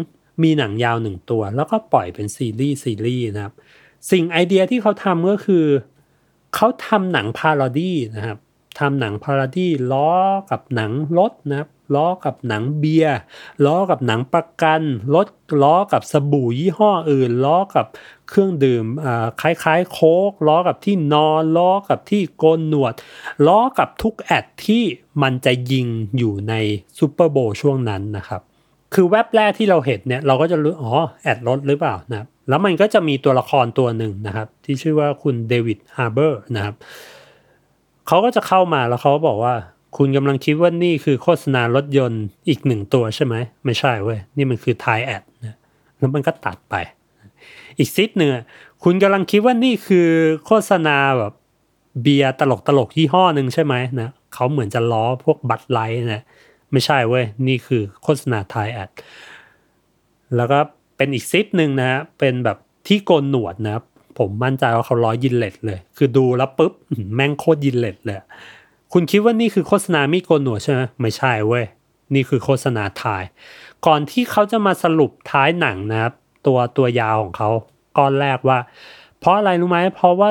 [0.42, 3.54] มีหนังยาวหนึ่งตัว แล้วก็ปล่อยเป็นซีรีส์ซีรีส์นะครับ
[4.10, 5.64] สิ่งไอเดียที่เขาทำก็คือ
[6.54, 8.38] เขาทำหนัง parody นะครับ
[8.78, 10.10] ทำหนัง parody ล้อ
[10.50, 13.18] กับหนังรถนะครับล้อกับหนังเบียร์
[13.64, 14.82] ล้อกับหนังประกัน
[15.14, 15.26] รถ
[15.62, 17.86] ล้อกับสบู่ยี่ห้ออื่น ล้อกับ
[18.28, 22.94] เครื่องดื่มอ่าคล้ายๆ โค้กล้อกับที่นอนล้อกับที่โกนหนวด
[23.46, 24.84] ล้อกับทุก ad ที่
[25.22, 25.86] มันจะยิง
[26.18, 26.54] อยู่ใน
[26.98, 28.42] Super Bowl ช่วงนั้นนะครับ
[28.94, 36.74] คือแว็บแรกที่เราเห็นเนี่ยเราก็จะรู้อ๋อad รถหรือเปล่านะครับแล้วมันก็จะมีตัวละครตัวหนึ่งนะครับ ที่ชื่อว่าคุณ David Harbour นะครับ
[38.06, 39.54] เขาก็จะเข้ามาแล้วเขาบอกว่า
[39.96, 45.56] คุณกำลังคิดว่านี่คือโฆษณารถยนต์อีกหนึ่งตัวใช่ไหมไม่ใช่เว้ยนี่มันคือ Tide ad นะ
[45.98, 46.74] แล้วมันก็ตัดไป
[47.78, 48.30] อีกซีนหนึ่ง
[48.84, 50.08] คุณกำลังคิดว่านี่คือ
[50.46, 51.32] โฆษณาแบบ
[52.02, 56.22] เบียร์ตลกตลกๆยี่ห้อหนึ่งใช่ไหมนะเขาเหมือนจะล้อพวก Bud Light นะ
[56.72, 58.90] ไม่ใช่เว้ย นี่คือโฆษณา Tide ad
[60.36, 60.58] แล้วก็
[60.96, 63.84] เป็นอีกซีนหนึ่งนะฮะ เป็นแบบที่โกนหนวดนะครับ
[64.18, 66.72] ผมมั่นใจว่าเขาล้อ Gillette เลย คือดูแล้วปุ๊บ
[67.14, 68.16] แม่งโคตร Gillette เลย
[68.92, 71.64] คุณคิดว่านี่คือโฆษณามีดโกนหนวดใช่ไหมไม่ใช่เว้ย
[72.14, 73.22] นี่คือโฆษณา Tide
[73.86, 76.12] ก่อนที่เขาจะมาสรุปท้ายหนังนะครับ
[76.46, 77.50] ตัวตัวยาวของเขา
[77.98, 78.58] ก้อนแรกว่า
[79.18, 80.30] เพราะอะไรรู้ไหมเพราะว่า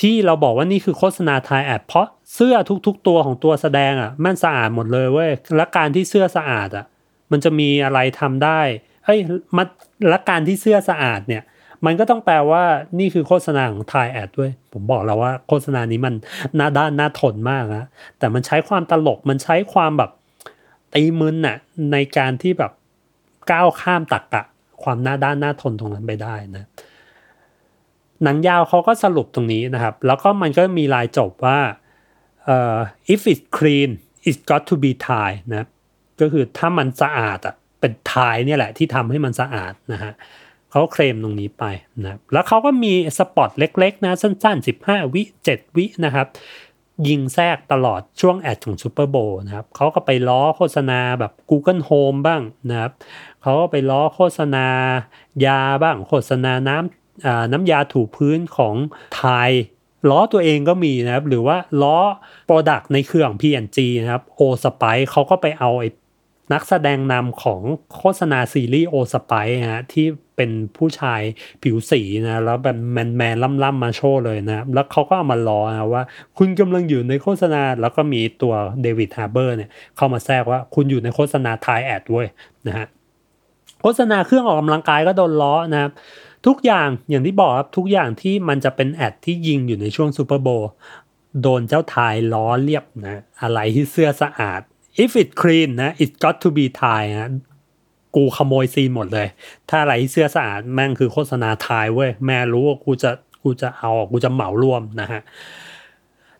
[0.00, 2.54] ที่เราบอกว่านี่คือโฆษณา Tide ad เพราะเสื้อ
[2.86, 6.84] ทุกๆตัวของตัวแสดงอะมันสะอาดหมดเลยเว้ยและการที่เสื้อสะอาดอะ
[7.32, 8.60] มันจะมีอะไรทำได้
[9.04, 9.20] เอ้ย
[9.56, 9.66] มัน
[10.08, 11.42] และการที่เสื้อสะอาดเนี่ย
[11.86, 12.62] มันก็ต้องแปลว่า
[12.98, 16.14] นี่คือโฆษณาของทายแอดด้วย ผมบอกแล้วว่าโฆษณานี้มัน
[16.56, 17.84] หน้าด้านหน้าทนมากนะ
[18.18, 20.10] แต่มันใช้ความตลกมันใช้ความแบบ
[20.94, 21.56] ตีมึนน่ะ
[21.92, 22.72] ในการที่แบบ
[23.52, 24.44] ก้าวข้ามตักกะ
[24.82, 26.64] ความหน้าด้านหน้าทนตรงนั้นไปได้นะ
[28.24, 31.58] หนังยาวเขาก็สรุปตรงนี้นะครับ แล้วก็มันก็มีลายจบว่า
[33.12, 33.90] if it's clean
[34.28, 35.68] it's got to be Thai นะ
[36.20, 40.12] ก็คือถ้ามันสะอาดอะเป็นไทยเนี่ยแหละที่ทำให้มันสะอาดนะฮะ
[40.70, 41.64] เขาเคลมตรงนี้ไป
[42.02, 46.26] นะครับแล้วเขาก็มีสปอตเล็กๆนะสั้นๆ 15 วิ 7 วินะครับ
[47.08, 52.92] ยิงแทรกตลอดช่วงแอดของซูเปอร์โบนะครับเขาก็ไปล้อโฆษณาแบบ Google Home บ้างนะครับ
[53.42, 54.66] เขาก็ไปล้อโฆษณา
[55.46, 56.99] ยาบ้าง โฆษณาน้ำ
[57.52, 58.74] น้ำยาถูพื้นของ
[59.16, 59.52] Tide
[60.10, 61.98] ล้อตัวเองก็มีนะครับ หรือว่าล้อ
[62.46, 65.88] โปรดักต์ในเครื่อง P&G นะครับ Old Spice เขาก็ไปเอาไอ้
[66.52, 67.60] นักแสดงนำของ
[67.96, 69.32] โฆษณาซีรีส์ Old Spice
[69.72, 70.06] ฮะที่
[70.36, 71.20] เป็นผู้ชาย
[71.62, 76.04] ผิวสีนะแล้วแบบแมนแมนล่ำล่ำๆมาโชว์เลยนะแล้วเขาก็เอามาล้อนะว่า
[76.38, 82.26] คุณกำลังอยู่ในโฆษณาแล้วก็มีตัวDavid Harbour เนี่ยเข้ามาแทรกว่าคุณอยู่ในโฆษณา Tide ad เว้ย
[82.68, 82.86] นะฮะ
[83.82, 85.90] โฆษณาเครื่องออกกำลังกายก็โดนล้อนะครับ
[86.46, 90.48] ทุกอย่างอย่างที่บอกครับทุกอย่างที่มันจะเป็น ad ที่ยิงอยู่ในช่วง Super Bowl
[91.42, 94.60] โดนเจ้า Tide ล้อเรียบนะอะไรที่เสื้อสะอาด
[95.02, 97.30] if it clean นะ it got to be Tide นะ
[98.16, 99.28] กูขโมยซีนหมดเลย
[99.68, 103.10] ถ้าอะไรที่เสื้อสะอาดแม่งคือโฆษณา Tide เว้ย ไม่รู้ว่ากูจะ
[103.42, 105.20] กูจะเอากูจะเหมารวมนะฮะ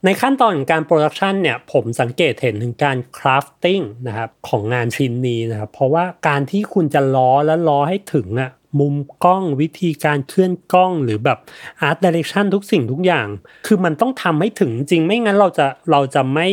[0.04, 11.38] ในขั้นตอนของการ production เนี่ยผมสังเกตเห็นถึงการ crafting นะครับของงานชิ้นนี้นะครับ เพราะว่าการที่คุณจะล้อและล้อให้ถึงอะ มุมกล้องวิธีการเคลื่อนกล้องหรือแบบ
[11.80, 13.28] art direction ทุกสิ่งทุกอย่าง
[13.66, 16.48] คือมันต้องทำให้ถึงจริงไม่งั้นเราจะเราจะไม่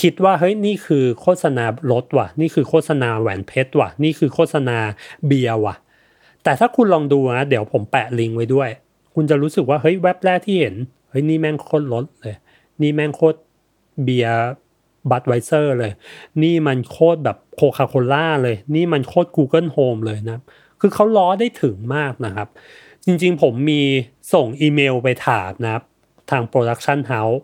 [0.00, 4.78] คิดว่าเฮ้ยนี่คือโฆษณารถว่ะ นี่คือโฆษณาแหวนเพชรว่ะ นี่คือโฆษณา
[5.26, 5.74] เบียร์ว่ะ
[6.44, 8.70] แต่ถ้าคุณลองดูนะเดี๋ยวผมแปะลิงก์ไว้ด้วย
[9.14, 10.74] คุณจะรู้สึกว่าเฮ้ยแว็บแรกที่เห็น
[11.10, 12.36] เฮ้ยนี่แม่งโคตรรถเลย
[12.82, 13.38] นี่แม่งโคตร
[14.04, 14.38] เบียร์
[15.10, 15.92] Budweiser เลย
[16.42, 20.38] นี่มันโคตรแบบ Coca-Cola เลย นี่มันโคตร Google Home เลยนะ
[20.86, 22.48] คือเขาล้อได้ถึงมากนะครับ
[23.04, 23.82] จริงๆ ผมมี
[24.34, 25.84] ส่งอีเมลไปถามนะครับ
[26.30, 27.40] ทาง Production House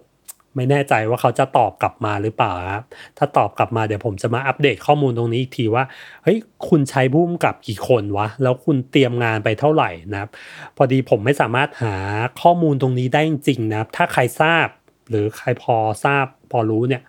[0.54, 2.84] ไม่แน่ใจว่าเขาจะตอบกลับมาหรือเปล่าครับ
[3.18, 5.84] ถ้าตอบกลับมาเดี๋ยวผมจะมาอัปเดตข้อมูลตรงนี้อีกทีว่า
[6.22, 10.30] เฮ้ย คุณใช้ผู้กำกับกี่คนวะ แล้วคุณเตรียมงานไปเท่าไหร่นะครับ
[10.76, 11.96] พอดีผมไม่สามารถหา
[12.42, 14.66] ข้อมูลตรงนี้ได้จริงๆนะครับ ถ้าใครทราบ
[15.08, 17.02] หรือใครพอทราบพอรู้เนี่ย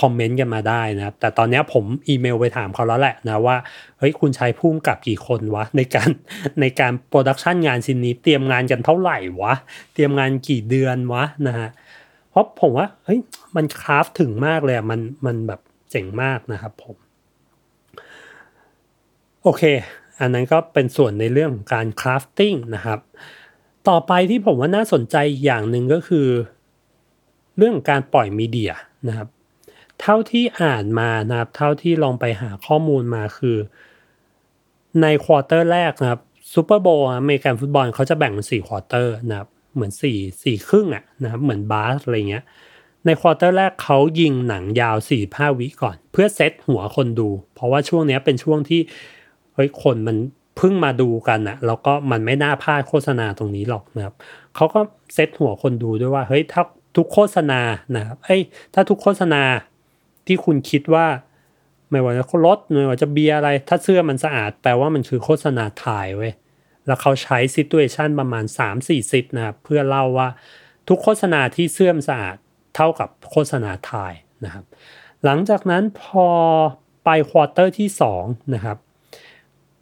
[0.00, 3.56] คอมเมนต์กันมาได้นะครับ แต่ตอนนี้ผมอีเมลไปถามเขาแล้วแหละนะว่า
[3.98, 6.10] เฮ้ยคุณใช้ผู้กำกับกี่คนวะ ในการ
[6.60, 9.54] ในการ production งานชิ้นนี้เตรียมงานกันเท่าไหร่วะ
[9.94, 11.68] เตรียมงานกี่เดือนวะนะฮะ
[12.30, 13.20] เพราะผมว่าเฮ้ย
[13.56, 16.96] มัน craft ถึงมากเลยมันมันแบบเจ๋งมากนะครับผม
[19.42, 19.62] โอเค
[20.20, 23.00] อันนั้นก็เป็นส่วนในเรื่องของการ crafting นะครับ
[23.88, 26.26] ต่อไปที่ผมว่าน่าสนใจอย่างหนึ่งก็คือ
[27.56, 28.72] เรื่องการปล่อย media
[29.08, 29.28] นะครับ
[30.02, 33.56] เท่าที่อ่านมานะครับเท่าที่ลองไปหาข้อมูลมาคือ
[35.02, 36.20] ใน quarter แรกนะครับ
[36.52, 42.44] Super Bowl อเมริกันฟุตบอลเขาจะแบ่งเป็นสี่ quarter นะครับเหมือนสี่สี่ครึ่งอะนะครับเหมือนบาสอะไรเงี้ย
[43.06, 48.80] ใน quarter แรกเขายิงหนังยาวสี่ห้าวิก่อน เพื่อเซตหัวคนดู เพราะว่าช่วงเนี้ยเป็นช่วงที่
[49.54, 50.16] เฮ้ยคนมัน
[50.56, 54.14] เพิ่งมาดูกันอะแล้วก็มันไม่น่าพลาดโฆษณาตรงนี้หรอกนะครับ
[54.56, 54.80] เขาก็
[55.14, 56.62] เซตหัวคนดูด้วยว่าเฮ้ยถ้า
[56.96, 57.60] ทุกโฆษณา
[57.96, 58.40] นะครับเอ้ย
[58.74, 59.42] ถ้าทุกโฆษณา
[60.28, 61.06] ที่คุณคิดว่า
[61.90, 66.32] ไม่ว่าจะรถไม่ว่าจะเบียร์อะไร ถ้าเสื้อมันสะอาดแปลว่ามันคือโฆษณาถ่ายเว้ย
[66.86, 68.44] แล้วเขาใช้ซิ t u เอชันประมาณ
[68.76, 70.28] 3-4ซิทนะครับเพื่อเล่าว่า
[70.88, 72.36] ทุกโฆษณาที่เสื่อมสะอาด
[72.74, 74.12] เท่ากับโฆษณา Tide
[74.44, 74.64] นะครับ
[75.24, 76.28] หลังจากนั้นพอ
[77.04, 77.88] ไป quarter ที่
[78.20, 78.78] 2นะครับ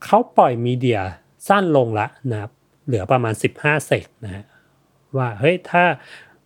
[0.05, 1.01] เขาปล่อย media
[1.49, 2.53] สั้นลงละนะครับ
[2.87, 4.45] เหลือประมาณ 15 sec นะฮะ
[5.17, 5.85] ว่าเฮ้ยถ้า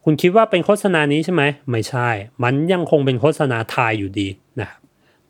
[0.04, 2.08] คุณคิดว่าเป็นโฆษณานี้ใช่ไหม ไม่ใช่
[2.42, 4.28] มันยังคงเป็นโฆษณา Tide อยู่ดี
[4.60, 4.80] นะครับ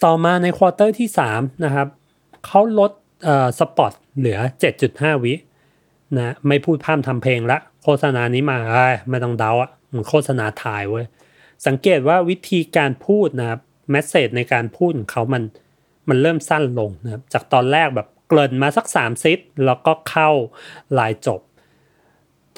[0.05, 1.89] ต่อมาใน quarter ที่3นะครับ
[2.47, 2.91] เขาลด
[3.25, 4.39] เอ่อ spot เหลือ
[4.81, 5.35] 7.5 วิ
[6.17, 8.59] นะไม่พูดพร่ำทำเพลงละ โฆษณานี้มา
[9.11, 11.05] ไม่ต้องเดาอะมันโฆษณา Tide เว้ย
[11.67, 15.43] สังเกตว่าวิธีการพูดนะครับ message ในการพูดของเขามัน
[16.09, 20.31] มันเริ่มสั้นลงนะครับจากตอนแรกแบบเกริ่นมาสัก3 sit แล้วก็เข้า
[20.99, 21.41] ลายจบ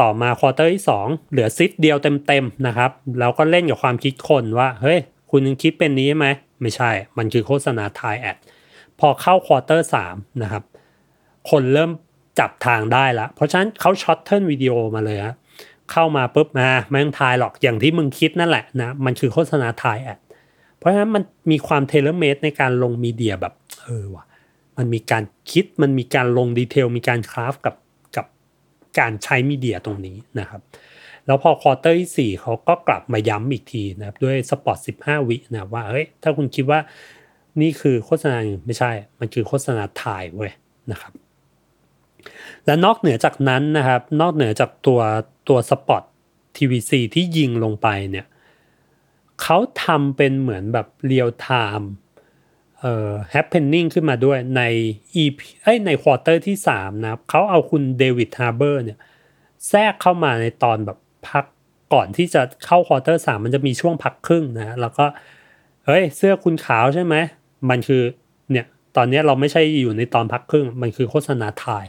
[0.00, 4.98] ต่อมา quarter ที่ 2 เหลือ sit เดียวเต็มๆนะครับ แล้วก็เล่นกับความคิดคนว่า เฮ้ย
[5.30, 6.26] คุณยังคิดเป็นนี้ไหม
[6.60, 8.36] ไม่ใช่ มันคือโฆษณา Tide ad
[9.00, 10.62] พอเข้า quarter 3นะครับ
[11.50, 11.90] คนเริ่ม
[12.38, 15.34] จับทางได้ละ เพราะฉะนั้นเขา shorten วิดีโอมาเลยฮะ
[15.92, 20.18] เข้ามาปุ๊บมาไม่ต้องทายหรอกอย่างที่มึงคิดนั่นแหละนะ มันคือโฆษณา Tide ad
[20.78, 24.24] เพราะฉะนั้นมันมีความ tailor-made ในการลง media แบบเออว่ะ
[24.76, 27.74] มันมีการคิด มันมีการลง detail มีการ craft กับ
[28.98, 30.60] การใช้ media ตรงนี้นะครับ
[31.26, 36.80] แล้วพอ quarter ที่ 4 เขาก็กลับมาย้ำอีกทีนะครับด้วย spot 15 วินะว่าเฮ้ยถ้าคุณคิดว่า
[37.60, 40.52] นี่คือโฆษณาไม่ใช่ มันคือโฆษณา Tide เว้ย
[40.92, 41.12] นะครับ
[42.66, 45.00] และนอกเหนือจากนั้นนะครับ นอกเหนือจากตัว
[45.48, 46.02] ตัวสปอต
[46.56, 48.26] TVC ที่ยิงลงไปเนี่ย
[49.42, 51.90] เขาทำเป็นเหมือนแบบ real-time
[52.82, 54.62] เอ่อ happening ขึ้นมาด้วยใน
[55.22, 58.98] EP เอ้ยใน quarter ที่ 3 นะครับเขาเอาคุณ David Harbour เนี่ย
[59.68, 61.44] แทรกเข้ามาในตอนแบบพัก
[61.94, 65.04] ก่อนที่จะเข้า quarter สามมันจะมีช่วงพักครึ่งนะแล้วก็
[65.86, 67.14] เฮ้ยเสื้อคุณขาวใช่ไหม
[67.70, 68.02] มันคือ
[68.52, 68.66] เนี่ย
[68.96, 71.84] ตอนนี้เราไม่ใช่อยู่ในตอนพักครึ่ง มันคือโฆษณาถ่าย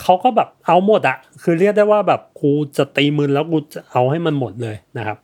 [0.00, 5.16] เขาก็แบบเอาหมดอะคือเรียกได้ว่าแบบกูจะตีมือแล้วกูจะเอาให้มันหมดเลยนะครับ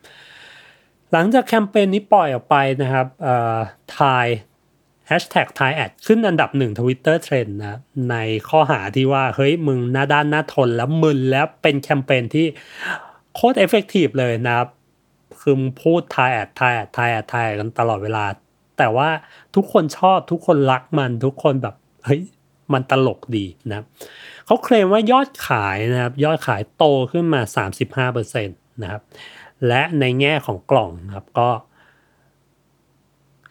[1.13, 3.59] หลังจากแคมเปญนี้ปล่อยออกไปนะครับเอ่อ
[3.99, 4.27] ทาย
[5.11, 7.79] Hashtag t h a i a d ขึ้นอันดับหนึ่ง Twitter Trend นะ
[8.11, 8.17] ใน
[8.49, 12.47] ข้อหาที่ว่า เฮ้ย มึงหน้าด้านหน้าทนแล้วมึนแล้วเป็นแคมเปญที่
[13.35, 14.69] โคตรเอฟเฟกตีฟเลยนะครับ
[15.41, 17.01] คือมึงพูด t h a i a d t h a i a d t h
[17.05, 18.25] a i a d t h a i a d กันตลอดเวลา
[18.79, 19.09] แต่ว่า
[19.55, 22.23] ทุกคนชอบทุกคนรักมันทุกคนแบบ เฮ้ย
[22.73, 23.85] มันตลกดีนะ
[24.47, 27.41] เขาเคลมว่ายอดขายนะครับ ยอดขายโตขึ้นมา
[28.13, 29.03] 35%นะครับ
[29.69, 31.49] และในแง่ของกล่องนะครับก็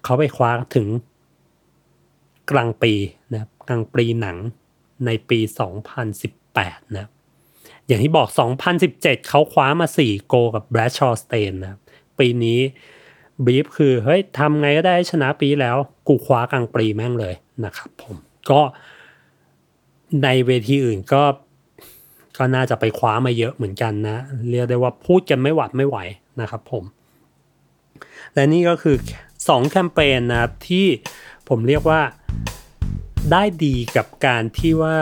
[0.04, 0.88] เขาไปคว้าถึง
[2.52, 2.94] กลางปี
[3.32, 4.38] นะครับกลางปีหนัง
[5.06, 5.40] ในปี
[6.22, 7.12] 2018 นะครับ
[7.88, 8.28] อย่างที่บอก
[8.78, 11.80] 2017 เขาคว้ามา 4 โกกับแบรดชอร์สเตนนะครับ
[12.20, 12.60] ปีนี้
[13.46, 15.78] บีฟคือ เฮ้ยทำไงก็ได้ชนะปีแล้ว
[16.08, 17.36] กูคว้ากลางปีแม่งเลย
[17.66, 18.16] นะครับผม
[18.50, 18.62] ก็
[20.24, 21.24] ในเวทีอื่นก็
[22.38, 24.18] ก็น่าจะไปคว้ามาเยอะเหมือนกันนะ
[24.50, 25.98] เรียกได้ว่าพูดกันไม่หวัดไม่ไหว
[26.42, 26.84] นะครับผม
[28.34, 28.96] และนี่ก็คือ
[29.34, 30.88] 2 แคมเปญนะครับที่
[31.54, 32.02] ผมเรียกว่า
[33.32, 34.98] ได้ดีกับการที่ว่า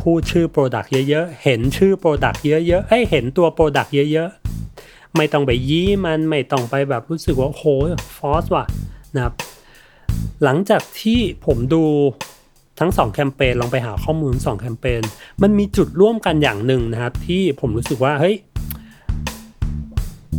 [0.00, 7.62] พูดชื่อ Product เยอะๆ เห็นชื่อ Product เยอะๆเอ้ยเห็นตัว Product เยอะๆ ไม่ต้องไปยี้มันไม่ต้องไปแบบรู้สึกว่าโห
[8.16, 8.66] ฟอสว่ะ
[9.14, 9.34] นะครับ
[10.44, 11.84] หลังจากที่ผมดู
[12.80, 15.02] ทั้งสองแคมเปญลองไปหาข้อมูลสองแคมเปญ
[15.42, 18.36] มันมีจุดร่วมกันอย่างหนึ่งนะครับ ที่ผมรู้สึกว่าเฮ้ย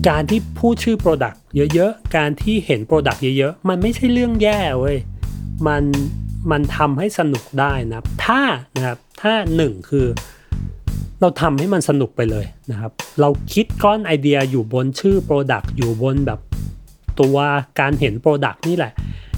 [0.10, 1.38] การที่พูดชื่อ Product
[1.74, 4.98] เยอะๆ การที่เห็น Product เยอะๆ มันไม่ใช่เรื่องแย่เว้ย
[5.68, 5.84] มัน
[6.52, 8.42] มันทำให้สนุกได้นะครับ ถ้า
[8.76, 10.08] นะครับถ้าหนึ่งคือ
[11.22, 12.92] เราทำให้มันสนุกไปเลยนะครับ
[13.22, 16.40] เราคิดก้อนไอเดียอยู่บนชื่อ Product อยู่บนแบบ
[17.20, 17.38] ตัว
[17.80, 18.94] การเห็น Product นี่แหละ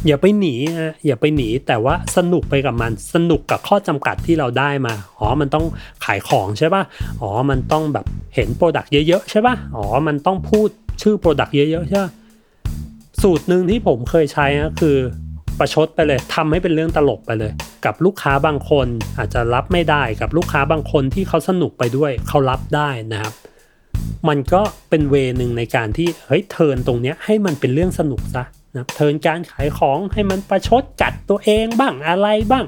[0.07, 5.65] อย่าไปหนีนะอย่าไปหนีแต่ว่าสนุกไปกับมันสนุกกับข้อจำกัดที่เราได้มาอ๋อมันต้อง
[6.05, 6.84] ขายของใช่ป่ะ
[7.22, 8.05] อ๋อมันต้องแบบ
[8.36, 10.70] เห็น Product เยอะๆใช่ป่ะอ๋อมันต้องพูด
[11.01, 12.11] ชื่อ Product เยอะๆใช่ปะ
[13.22, 14.97] สูตรหนึ่งที่ผมเคยใช้นะคือ
[15.60, 17.51] ประชดไปเลยทำให้เป็นเรื่องตลกไปเลย
[17.86, 18.88] กับลูกค้าบางคน
[19.18, 23.34] อาจจะรับไม่ได้กับลูกค้าบางคนที่เขาสนุกไปด้วยเขารับได้นะครับ
[24.28, 28.43] มันก็เป็นเวนึงในการที่เฮ้ยเทินตรงเนี้ยให้มันเป็นเรื่องสนุกซะ
[28.76, 32.66] นะเทินการขายของให้มันประชดกัดตัวเองบ้างอะไรบ้าง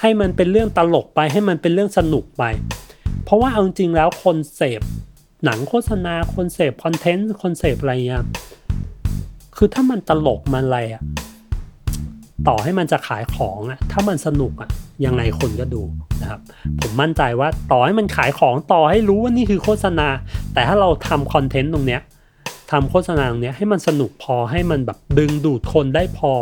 [0.00, 2.42] ให้มันเป็นเรื่องตลกไปให้มันเป็นเรื่องสนุกไป
[3.24, 4.82] เพราะว่าเอาจริงแล้วคนเสพ
[5.44, 8.24] หนังโฆษณาคนเสพคอนเทนต์คนเสพอะไรเงี้ย
[9.56, 11.02] คือถ้ามันตลกมันอะไรอะ
[12.48, 14.70] ต่อให้มันจะขายของอะถ้ามันสนุกอะ
[15.04, 15.82] ยังไงคนก็ดู
[16.22, 16.40] นะครับ
[16.80, 20.08] ผมมั่นใจว่าต่อให้มันขายของต่อให้รู้ว่านี่คือโฆษณา
[20.54, 22.00] แต่ถ้าเราทำคอนเทนต์ตรงเนี้ย
[22.70, 26.32] ทำโฆษณาตรงเนี้ยให้มันสนุกพอให้มันแบบดึงดูดคนได้พอ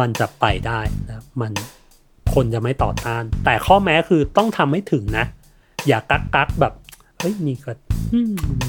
[0.00, 1.52] มันจะไปได้นะครับมัน
[2.34, 5.26] คนจะไม่ต่อต้าน แต่ข้อแม้คือต้องทำให้ถึงนะ
[5.86, 6.74] อย่ากักกักแบบ
[7.18, 7.72] เฮ้ยนี่ก็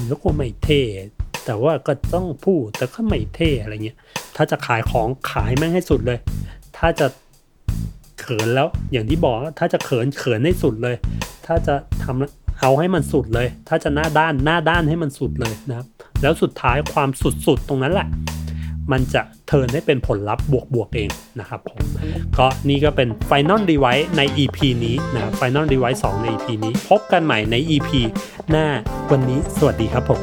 [0.08, 0.82] แล้วก็ไม่เท่
[1.44, 3.98] แต่ว่าก็ต้องพูดแต่ก็ไม่เท่อะไรเงี้ย
[4.36, 6.18] ถ้าจะขายของขายแม่งให้สุดเลย
[6.78, 7.06] ถ้าจะ
[8.20, 10.96] เขินแล้วอย่างที่บอกถ้าจะเขินเขินให้สุดเลย
[11.46, 15.86] ถ้าจะทำเอาให้มันสุดเลย ถ้าจะหน้าด้านหน้าด้านให้มันสุดเลยนะครับ
[16.22, 17.08] แล้วสุดท้ายความ
[17.46, 18.08] สุดๆตรงนั้นแหละ
[18.92, 21.10] มันจะเทิร์นให้เป็นผลลัพธ์บวกๆเอง
[21.40, 21.80] นะครับผม
[22.38, 27.90] ก็นี่ก็เป็น Final Device ใน EP นี้นะครับ Final Device 2 ใน EP นี้ พบกันใหม่ใน EP
[28.50, 28.66] หน้า
[29.10, 30.22] วันนี้สวัสดีครับผม